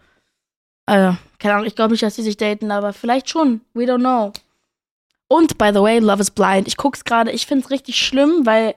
Also, 0.86 1.18
keine 1.38 1.54
Ahnung, 1.54 1.66
ich 1.66 1.76
glaube 1.76 1.92
nicht, 1.92 2.02
dass 2.02 2.16
sie 2.16 2.22
sich 2.22 2.38
daten, 2.38 2.70
aber 2.70 2.94
vielleicht 2.94 3.28
schon. 3.28 3.60
We 3.74 3.84
don't 3.84 3.98
know. 3.98 4.32
Und, 5.28 5.58
by 5.58 5.70
the 5.74 5.82
way, 5.82 5.98
Love 5.98 6.22
is 6.22 6.30
Blind. 6.30 6.66
Ich 6.66 6.78
guck's 6.78 7.04
gerade, 7.04 7.30
ich 7.30 7.46
find's 7.46 7.70
richtig 7.70 7.98
schlimm, 7.98 8.46
weil 8.46 8.74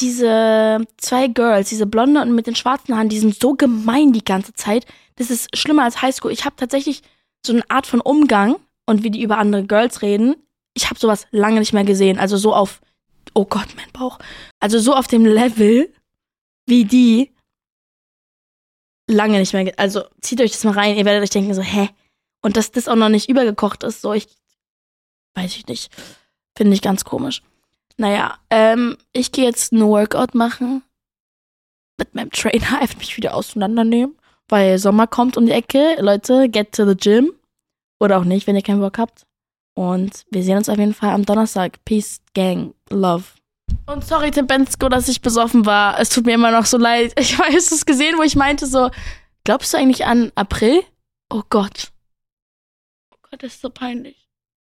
diese 0.00 0.84
zwei 0.96 1.28
Girls, 1.28 1.68
diese 1.68 1.86
Blonde 1.86 2.20
und 2.20 2.34
mit 2.34 2.46
den 2.46 2.56
schwarzen 2.56 2.96
Haaren, 2.96 3.08
die 3.08 3.18
sind 3.18 3.38
so 3.40 3.54
gemein 3.54 4.12
die 4.12 4.24
ganze 4.24 4.52
Zeit. 4.52 4.86
Das 5.16 5.30
ist 5.30 5.56
schlimmer 5.56 5.84
als 5.84 6.02
Highschool. 6.02 6.32
Ich 6.32 6.44
habe 6.44 6.56
tatsächlich 6.56 7.02
so 7.44 7.52
eine 7.52 7.68
Art 7.70 7.86
von 7.86 8.00
Umgang 8.00 8.56
und 8.86 9.04
wie 9.04 9.10
die 9.10 9.22
über 9.22 9.38
andere 9.38 9.64
Girls 9.64 10.02
reden. 10.02 10.36
Ich 10.74 10.90
habe 10.90 10.98
sowas 10.98 11.26
lange 11.30 11.60
nicht 11.60 11.72
mehr 11.72 11.84
gesehen. 11.84 12.18
Also 12.18 12.36
so 12.36 12.54
auf 12.54 12.80
oh 13.38 13.44
Gott, 13.44 13.68
mein 13.76 13.90
Bauch. 13.92 14.18
Also 14.58 14.80
so 14.80 14.94
auf 14.94 15.06
dem 15.06 15.24
Level 15.24 15.94
wie 16.66 16.84
die 16.84 17.32
lange 19.08 19.38
nicht 19.38 19.52
mehr. 19.52 19.72
Also 19.78 20.04
zieht 20.20 20.40
euch 20.40 20.50
das 20.50 20.64
mal 20.64 20.72
rein, 20.72 20.96
ihr 20.96 21.04
werdet 21.04 21.22
euch 21.22 21.30
denken 21.30 21.54
so, 21.54 21.62
hä? 21.62 21.88
Und 22.42 22.56
dass 22.56 22.72
das 22.72 22.88
auch 22.88 22.96
noch 22.96 23.08
nicht 23.08 23.28
übergekocht 23.28 23.84
ist, 23.84 24.02
so 24.02 24.12
ich 24.12 24.26
weiß 25.36 25.56
ich 25.56 25.66
nicht. 25.68 25.94
Finde 26.56 26.74
ich 26.74 26.82
ganz 26.82 27.04
komisch. 27.04 27.42
Naja, 27.96 28.38
ähm, 28.50 28.96
ich 29.12 29.30
gehe 29.30 29.44
jetzt 29.44 29.72
ein 29.72 29.86
Workout 29.86 30.34
machen. 30.34 30.82
Mit 31.96 32.14
meinem 32.14 32.30
Trainer 32.30 32.80
einfach 32.80 32.98
mich 32.98 33.16
wieder 33.16 33.34
auseinandernehmen. 33.34 34.16
Weil 34.48 34.78
Sommer 34.78 35.06
kommt 35.06 35.36
um 35.36 35.46
die 35.46 35.52
Ecke. 35.52 35.96
Leute, 36.00 36.48
get 36.48 36.72
to 36.72 36.86
the 36.86 36.96
gym. 36.96 37.32
Oder 38.00 38.18
auch 38.18 38.24
nicht, 38.24 38.46
wenn 38.46 38.56
ihr 38.56 38.62
keinen 38.62 38.80
Bock 38.80 38.98
habt. 38.98 39.27
Und 39.78 40.24
wir 40.32 40.42
sehen 40.42 40.56
uns 40.56 40.68
auf 40.68 40.76
jeden 40.76 40.92
Fall 40.92 41.10
am 41.10 41.24
Donnerstag. 41.24 41.84
Peace, 41.84 42.20
Gang, 42.34 42.74
Love. 42.90 43.22
Und 43.86 44.04
sorry, 44.04 44.32
Tim 44.32 44.48
Bensko, 44.48 44.88
dass 44.88 45.06
ich 45.06 45.20
besoffen 45.20 45.66
war. 45.66 46.00
Es 46.00 46.08
tut 46.08 46.26
mir 46.26 46.34
immer 46.34 46.50
noch 46.50 46.66
so 46.66 46.78
leid. 46.78 47.12
Ich 47.16 47.38
weiß 47.38 47.70
es 47.70 47.86
gesehen, 47.86 48.18
wo 48.18 48.24
ich 48.24 48.34
meinte 48.34 48.66
so, 48.66 48.90
glaubst 49.44 49.72
du 49.72 49.78
eigentlich 49.78 50.04
an 50.04 50.32
April? 50.34 50.82
Oh 51.30 51.42
Gott. 51.48 51.92
Oh 53.12 53.18
Gott, 53.30 53.40
das 53.40 53.54
ist 53.54 53.60
so 53.60 53.70
peinlich. 53.70 54.27